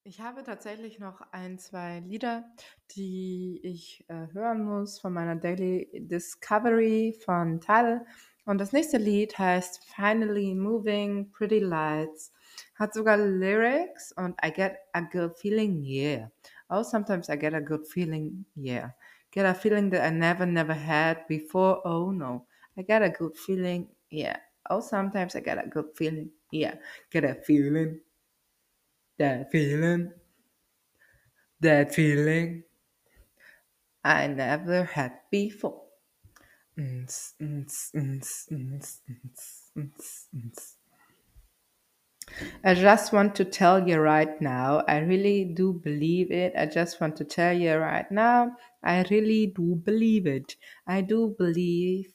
Ich 0.03 0.21
habe 0.21 0.43
tatsächlich 0.43 0.99
noch 0.99 1.21
ein, 1.31 1.59
zwei 1.59 1.99
Lieder, 1.99 2.49
die 2.95 3.59
ich 3.61 4.05
äh, 4.07 4.27
hören 4.31 4.63
muss 4.63 4.99
von 4.99 5.11
meiner 5.11 5.35
Daily 5.35 5.89
Discovery 5.93 7.17
von 7.25 7.59
Tal. 7.59 8.05
Und 8.45 8.59
das 8.59 8.71
nächste 8.71 8.97
Lied 8.97 9.37
heißt 9.37 9.83
Finally 9.85 10.55
Moving 10.55 11.29
Pretty 11.31 11.59
Lights. 11.59 12.31
Hat 12.75 12.93
sogar 12.93 13.17
Lyrics 13.17 14.13
und 14.13 14.37
I 14.41 14.51
get 14.51 14.77
a 14.93 15.01
good 15.01 15.37
feeling, 15.37 15.83
yeah. 15.83 16.29
Oh, 16.69 16.83
sometimes 16.83 17.27
I 17.29 17.37
get 17.37 17.53
a 17.53 17.59
good 17.59 17.85
feeling, 17.85 18.45
yeah. 18.55 18.91
Get 19.37 19.45
a 19.45 19.53
feeling 19.53 19.91
that 19.91 20.03
I 20.03 20.09
never, 20.09 20.47
never 20.47 20.73
had 20.73 21.27
before. 21.27 21.87
Oh 21.87 22.09
no. 22.09 22.47
I 22.75 22.81
got 22.81 23.03
a 23.03 23.11
good 23.11 23.37
feeling. 23.37 23.89
Yeah. 24.09 24.37
Oh, 24.67 24.79
sometimes 24.81 25.35
I 25.35 25.41
got 25.41 25.63
a 25.63 25.67
good 25.67 25.89
feeling. 25.95 26.31
Yeah. 26.51 26.77
Get 27.11 27.23
a 27.23 27.35
feeling. 27.35 28.01
That 29.17 29.51
feeling. 29.51 30.13
That 31.59 31.93
feeling. 31.93 32.63
I 34.03 34.25
never 34.25 34.85
had 34.85 35.21
before. 35.29 35.83
I 42.63 42.73
just 42.75 43.13
want 43.13 43.35
to 43.35 43.45
tell 43.45 43.87
you 43.87 43.97
right 43.99 44.39
now, 44.41 44.83
I 44.87 44.99
really 44.99 45.45
do 45.45 45.73
believe 45.73 46.31
it. 46.31 46.53
I 46.55 46.65
just 46.67 47.01
want 47.01 47.15
to 47.17 47.25
tell 47.25 47.53
you 47.57 47.75
right 47.75 48.09
now, 48.11 48.55
I 48.87 49.03
really 49.11 49.47
do 49.47 49.75
believe 49.75 50.25
it. 50.25 50.55
I 50.87 51.01
do 51.01 51.35
believe, 51.37 52.13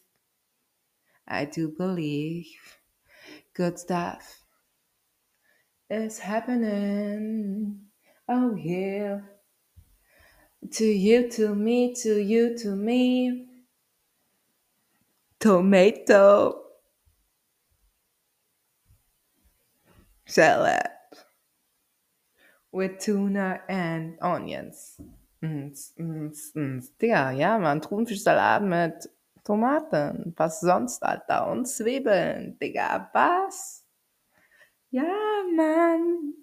I 1.28 1.44
do 1.44 1.68
believe 1.68 2.46
good 3.54 3.78
stuff 3.78 4.42
is 5.90 6.18
happening. 6.20 7.88
Oh, 8.26 8.56
yeah. 8.56 9.20
To 10.70 10.86
you, 10.86 11.28
to 11.32 11.54
me, 11.54 11.94
to 11.96 12.18
you, 12.18 12.56
to 12.58 12.74
me. 12.74 13.48
Tomato 15.38 16.64
salad 20.26 20.88
with 22.72 22.98
tuna 22.98 23.62
and 23.68 24.18
onions. 24.22 24.98
Ns, 25.42 25.94
ns, 25.98 26.54
ns. 26.54 26.96
Digga, 26.98 27.32
ja, 27.32 27.58
man, 27.58 27.80
Thunfischsalat 27.82 28.62
mit 28.62 29.10
Tomaten. 29.42 30.32
Was 30.36 30.60
sonst, 30.60 31.02
Alter? 31.02 31.50
Und 31.50 31.66
Zwiebeln, 31.66 32.56
Digga, 32.60 33.10
was? 33.12 33.84
Ja, 34.90 35.02
Mann. 35.56 36.34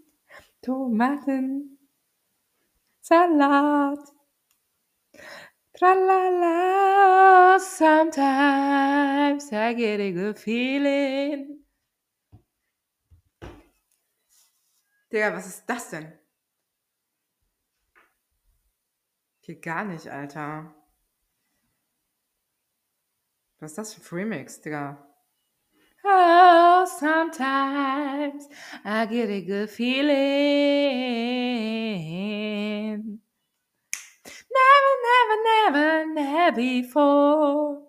Tomaten. 0.61 1.77
Salat. 3.01 3.99
Tralala. 5.73 7.57
Sometimes 7.59 9.51
I 9.53 9.73
get 9.75 9.99
a 10.01 10.11
good 10.11 10.37
feeling. 10.37 11.63
Digga, 15.09 15.33
was 15.33 15.47
ist 15.47 15.69
das 15.69 15.89
denn? 15.89 16.18
Geht 19.49 19.63
gar 19.63 19.83
nicht, 19.83 20.07
Alter. 20.07 20.75
Was 23.59 23.71
ist 23.71 23.79
das 23.79 23.95
für 23.95 24.17
ein 24.17 24.19
Remix, 24.19 24.61
Digga? 24.61 25.03
Oh, 26.03 26.85
sometimes 26.85 28.47
I 28.85 29.07
get 29.07 29.31
a 29.31 29.41
good 29.41 29.67
feeling. 29.71 30.13
Never, 34.53 34.93
never, 35.09 35.37
never, 35.43 36.05
never 36.13 36.55
before. 36.55 37.87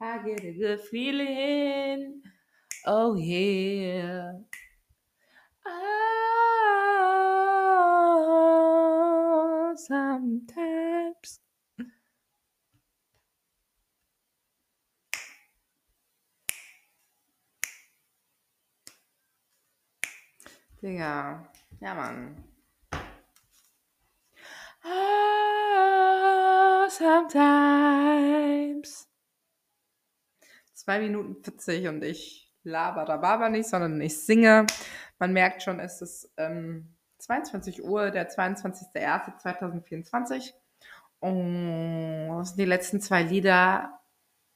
I 0.00 0.18
get 0.24 0.42
a 0.42 0.52
good 0.52 0.80
feeling. 0.80 2.24
Oh, 2.84 3.14
yeah. 3.14 4.32
Oh, 5.64 6.18
sometimes. 9.76 10.67
Digga. 20.82 21.48
Ja, 21.80 21.94
Mann. 21.94 22.44
Oh, 24.84 26.88
sometimes. 26.88 29.08
Zwei 30.74 31.00
Minuten 31.00 31.42
40 31.42 31.88
und 31.88 32.04
ich 32.04 32.54
laber 32.62 33.04
da 33.04 33.48
nicht, 33.48 33.68
sondern 33.68 34.00
ich 34.00 34.20
singe. 34.20 34.66
Man 35.18 35.32
merkt 35.32 35.64
schon, 35.64 35.80
es 35.80 36.00
ist 36.00 36.30
ähm, 36.36 36.94
22 37.18 37.82
Uhr, 37.82 38.12
der 38.12 38.30
22.01.2024. 38.30 40.52
Und 41.18 42.28
das 42.38 42.50
sind 42.50 42.60
die 42.60 42.64
letzten 42.64 43.00
zwei 43.00 43.24
Lieder. 43.24 43.98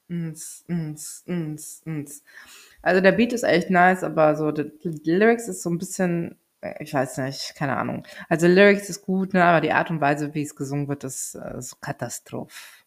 Ns, 0.09 0.63
ns, 0.69 1.25
ns, 1.27 1.81
ns. 1.85 2.23
Also 2.83 3.01
der 3.01 3.13
Beat 3.13 3.31
ist 3.31 3.43
echt 3.43 3.69
nice, 3.69 4.03
aber 4.03 4.35
so 4.35 4.51
die, 4.51 4.69
Lyrics 5.05 5.47
ist 5.47 5.63
so 5.63 5.69
ein 5.69 5.77
bisschen, 5.77 6.37
ich 6.79 6.93
weiß 6.93 7.17
nicht, 7.19 7.55
keine 7.55 7.77
Ahnung. 7.77 8.05
Also 8.27 8.45
Lyrics 8.45 8.89
ist 8.89 9.01
gut, 9.01 9.33
ne, 9.33 9.43
aber 9.43 9.61
die 9.61 9.71
Art 9.71 9.89
und 9.89 10.01
Weise, 10.01 10.33
wie 10.33 10.41
es 10.41 10.55
gesungen 10.55 10.89
wird, 10.89 11.05
ist 11.05 11.35
äh, 11.35 11.61
so 11.61 11.77
Katastroph. 11.79 12.85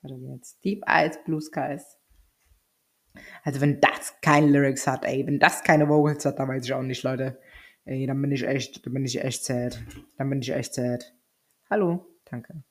Warte 0.00 0.16
jetzt. 0.16 0.64
Deep 0.64 0.82
Eyes, 0.86 1.22
Blue 1.24 1.42
Skies. 1.42 1.98
Also 3.44 3.60
wenn 3.60 3.80
das 3.80 4.14
keine 4.22 4.46
Lyrics 4.46 4.86
hat, 4.86 5.04
ey, 5.04 5.26
wenn 5.26 5.38
das 5.38 5.62
keine 5.62 5.88
Vocals 5.88 6.24
hat, 6.24 6.38
dann 6.38 6.48
weiß 6.48 6.64
ich 6.64 6.72
auch 6.72 6.82
nicht, 6.82 7.02
Leute. 7.02 7.38
Ey, 7.84 8.06
dann 8.06 8.20
bin 8.20 8.32
ich 8.32 8.46
echt, 8.46 8.84
dann 8.84 8.94
bin 8.94 9.04
ich 9.04 9.22
echt 9.22 9.44
sad. 9.44 9.82
Dann 10.16 10.30
bin 10.30 10.40
ich 10.40 10.50
echt 10.50 10.72
sad. 10.74 11.14
Hallo, 11.68 12.06
danke. 12.24 12.62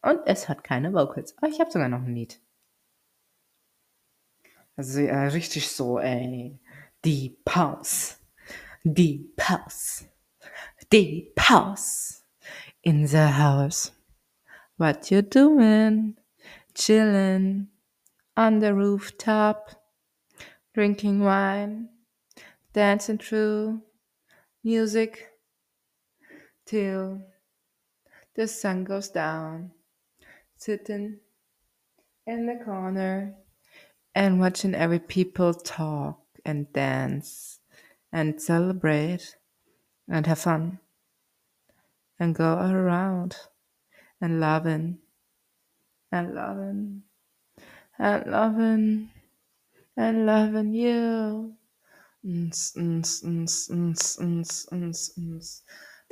Und 0.00 0.20
es 0.26 0.48
hat 0.48 0.62
keine 0.62 0.92
Vocals. 0.92 1.36
Aber 1.38 1.48
ich 1.48 1.58
habe 1.58 1.70
sogar 1.72 1.88
noch 1.88 2.02
ein 2.02 2.14
Lied. 2.14 2.40
Also 4.76 5.00
äh, 5.00 5.26
richtig 5.26 5.68
so, 5.68 5.98
ey. 5.98 6.58
Deep 7.04 7.48
House. 7.48 8.16
Deep 8.84 9.40
House. 9.40 10.04
Deep 10.90 11.38
House. 11.38 12.24
In 12.82 13.06
the 13.06 13.28
house. 13.28 13.92
What 14.76 15.10
you 15.10 15.22
doing? 15.22 16.16
Chilling 16.74 17.68
on 18.36 18.60
the 18.60 18.74
rooftop. 18.74 19.70
Drinking 20.74 21.20
wine. 21.20 21.88
Dancing 22.72 23.18
through 23.18 23.82
music 24.64 25.28
till 26.64 27.20
the 28.34 28.48
sun 28.48 28.84
goes 28.84 29.10
down. 29.10 29.70
Sitting 30.56 31.18
in 32.26 32.46
the 32.46 32.64
corner 32.64 33.34
and 34.14 34.40
watching 34.40 34.74
every 34.74 34.98
people 34.98 35.54
talk 35.54 36.20
and 36.44 36.72
dance 36.72 37.60
and 38.12 38.40
celebrate 38.40 39.36
and 40.08 40.26
have 40.26 40.38
fun 40.38 40.78
and 42.18 42.34
go 42.34 42.58
around 42.58 43.36
and 44.20 44.40
loving 44.40 44.98
and 46.10 46.34
loving 46.34 47.02
and 47.98 48.26
loving 48.26 49.10
and 49.96 50.26
loving 50.26 50.72
you. 50.74 51.54
Ns, 52.24 52.74
ns, 52.78 53.24
ns, 53.24 54.68
ns. 54.70 55.62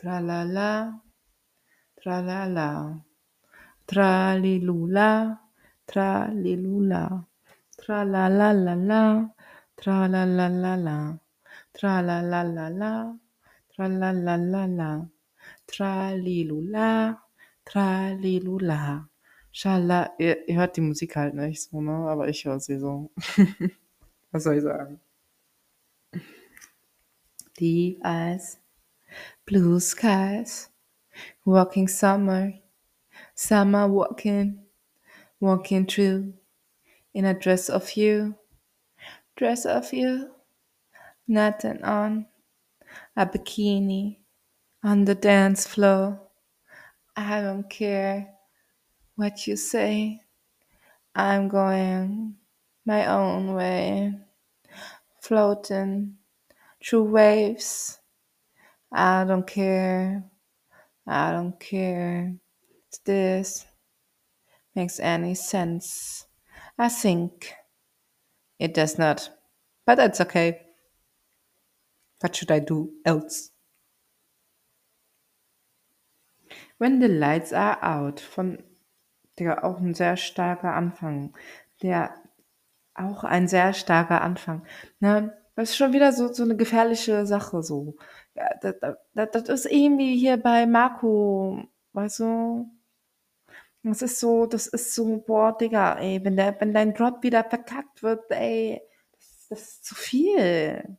Tra 0.00 0.18
la 0.18 0.42
la, 0.42 0.92
tra 2.02 2.20
la 2.20 2.44
la, 2.46 2.94
tra 3.86 4.34
li 4.34 4.58
lula, 4.58 5.38
tra 5.86 6.26
li 6.32 6.56
lula. 6.56 7.29
Tra 7.80 8.04
la 8.04 8.28
la 8.28 8.52
la 8.52 8.74
la, 8.74 9.02
tra 9.74 10.06
la 10.06 10.24
la 10.26 10.48
la 10.48 10.76
la, 10.76 11.18
tra 11.72 12.02
la 12.02 12.20
la 12.20 12.42
la 12.42 12.68
la, 12.68 13.16
tra 13.72 13.88
la 13.88 14.12
la 14.12 14.36
la 14.36 14.66
la, 14.66 14.90
tra 15.64 16.12
li 16.12 16.44
lula, 16.44 17.16
tra 17.64 18.10
li 18.12 18.38
lula. 18.38 19.08
Schala, 19.50 20.14
ihr, 20.18 20.46
ihr 20.46 20.56
hört 20.56 20.76
die 20.76 20.82
Musik 20.82 21.16
halt 21.16 21.34
nicht 21.34 21.62
so, 21.62 21.80
ne? 21.80 22.06
Aber 22.10 22.28
ich 22.28 22.44
höre 22.44 22.60
sie 22.60 22.78
so. 22.78 23.10
Was 24.30 24.44
soll 24.44 24.56
ich 24.56 24.62
sagen? 24.62 25.00
Deep 27.58 27.98
eyes, 28.04 28.60
blue 29.46 29.80
skies, 29.80 30.70
walking 31.46 31.88
summer, 31.88 32.52
summer 33.34 33.88
walking, 33.88 34.66
walking 35.40 35.86
through 35.86 36.39
in 37.14 37.24
a 37.24 37.34
dress 37.34 37.68
of 37.68 37.96
you, 37.96 38.34
dress 39.36 39.64
of 39.66 39.92
you, 39.92 40.30
nothing 41.26 41.82
on, 41.82 42.26
a 43.16 43.26
bikini 43.26 44.18
on 44.82 45.04
the 45.04 45.14
dance 45.14 45.66
floor. 45.66 46.20
I 47.16 47.40
don't 47.40 47.68
care 47.68 48.34
what 49.16 49.46
you 49.46 49.56
say, 49.56 50.20
I'm 51.14 51.48
going 51.48 52.36
my 52.86 53.06
own 53.06 53.54
way, 53.54 54.14
floating 55.20 56.16
through 56.82 57.04
waves. 57.04 57.98
I 58.92 59.24
don't 59.24 59.46
care, 59.46 60.24
I 61.06 61.32
don't 61.32 61.58
care 61.60 62.34
if 62.90 63.04
this 63.04 63.66
makes 64.74 64.98
any 64.98 65.34
sense. 65.34 66.26
I 66.80 66.88
think 66.88 67.54
It 68.60 68.74
does 68.74 68.98
not. 68.98 69.30
But 69.86 69.96
that's 69.96 70.20
okay. 70.20 70.60
What 72.20 72.36
should 72.36 72.50
I 72.50 72.60
do 72.60 72.90
else? 73.06 73.50
When 76.76 77.00
the 77.00 77.08
lights 77.08 77.52
are 77.52 77.82
out 77.82 78.20
von 78.20 78.62
Digga, 79.38 79.62
auch 79.64 79.80
ein 79.80 79.94
sehr 79.94 80.18
starker 80.18 80.74
Anfang. 80.74 81.34
Der 81.82 82.14
auch 82.94 83.24
ein 83.24 83.48
sehr 83.48 83.72
starker 83.72 84.20
Anfang. 84.20 84.66
Ne? 85.00 85.34
Das 85.56 85.70
ist 85.70 85.76
schon 85.76 85.94
wieder 85.94 86.12
so, 86.12 86.30
so 86.30 86.42
eine 86.42 86.56
gefährliche 86.56 87.24
Sache. 87.24 87.62
So. 87.62 87.96
Ja, 88.34 88.50
das, 88.60 88.74
das, 89.14 89.30
das 89.30 89.48
ist 89.48 89.72
irgendwie 89.72 90.18
hier 90.18 90.36
bei 90.36 90.66
Marco, 90.66 91.64
weißt 91.94 92.20
du? 92.20 92.70
Das 93.82 94.02
ist 94.02 94.20
so, 94.20 94.46
das 94.46 94.66
ist 94.66 94.94
so, 94.94 95.18
boah, 95.26 95.56
Digga, 95.56 95.98
ey, 95.98 96.22
wenn, 96.22 96.36
der, 96.36 96.60
wenn 96.60 96.74
dein 96.74 96.92
Drop 96.94 97.22
wieder 97.22 97.44
verkackt 97.44 98.02
wird, 98.02 98.30
ey, 98.30 98.82
das, 99.12 99.46
das 99.48 99.60
ist 99.62 99.84
zu 99.84 99.94
viel. 99.94 100.98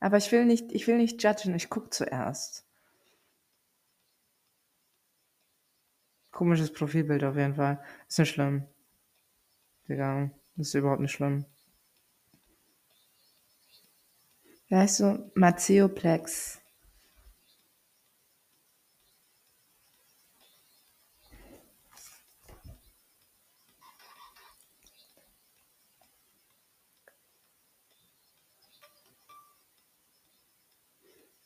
Aber 0.00 0.16
ich 0.16 0.32
will 0.32 0.44
nicht, 0.44 0.72
ich 0.72 0.86
will 0.86 0.96
nicht 0.96 1.22
judgen, 1.22 1.54
ich 1.54 1.70
guck 1.70 1.94
zuerst. 1.94 2.66
Komisches 6.32 6.72
Profilbild 6.72 7.22
auf 7.22 7.36
jeden 7.36 7.54
Fall. 7.54 7.82
Ist 8.08 8.18
nicht 8.18 8.30
schlimm. 8.30 8.66
Digga, 9.88 10.30
ist 10.56 10.74
überhaupt 10.74 11.00
nicht 11.00 11.12
schlimm. 11.12 11.44
Weißt 14.70 15.00
du, 15.00 15.30
Maceoplex. 15.34 16.59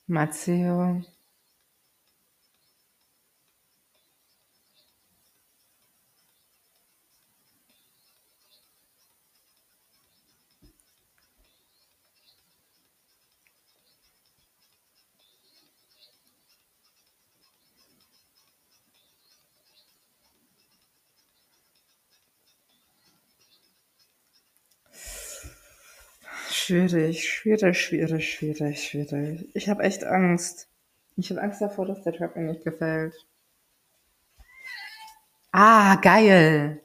Maciejovo 0.08 1.00
Schwierig, 26.66 27.28
schwierig, 27.28 27.78
schwierig, 27.78 28.32
schwierig, 28.32 28.88
schwierig. 28.88 29.50
Ich 29.52 29.68
habe 29.68 29.82
echt 29.82 30.02
Angst. 30.02 30.66
Ich 31.14 31.28
habe 31.28 31.42
Angst 31.42 31.60
davor, 31.60 31.84
dass 31.84 32.02
der 32.04 32.14
Trap 32.14 32.36
mir 32.36 32.44
nicht 32.44 32.64
gefällt. 32.64 33.12
Ah, 35.52 35.96
geil. 35.96 36.80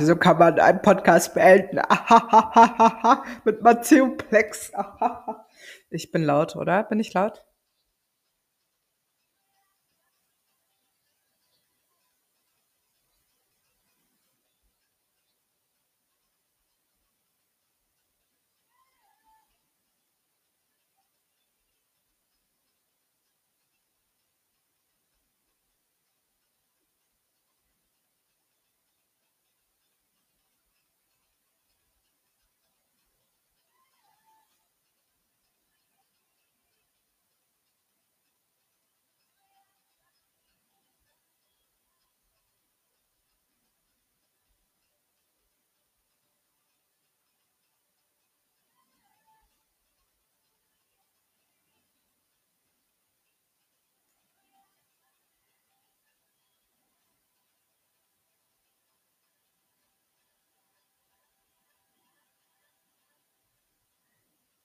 So 0.00 0.16
kann 0.16 0.38
man 0.38 0.58
einen 0.58 0.82
Podcast 0.82 1.34
beenden. 1.34 1.78
Mit 3.44 3.62
Matteo 3.62 4.08
Plex. 4.16 4.72
ich 5.90 6.10
bin 6.10 6.24
laut, 6.24 6.56
oder? 6.56 6.82
Bin 6.84 6.98
ich 6.98 7.12
laut? 7.14 7.44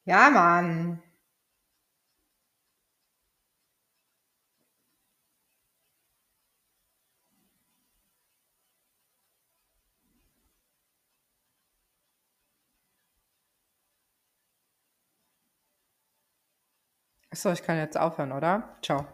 Ja, 0.05 0.29
Mann. 0.31 0.99
Achso, 17.29 17.51
ich 17.51 17.61
kann 17.61 17.77
jetzt 17.77 17.97
aufhören, 17.99 18.31
oder? 18.31 18.77
Ciao. 18.81 19.05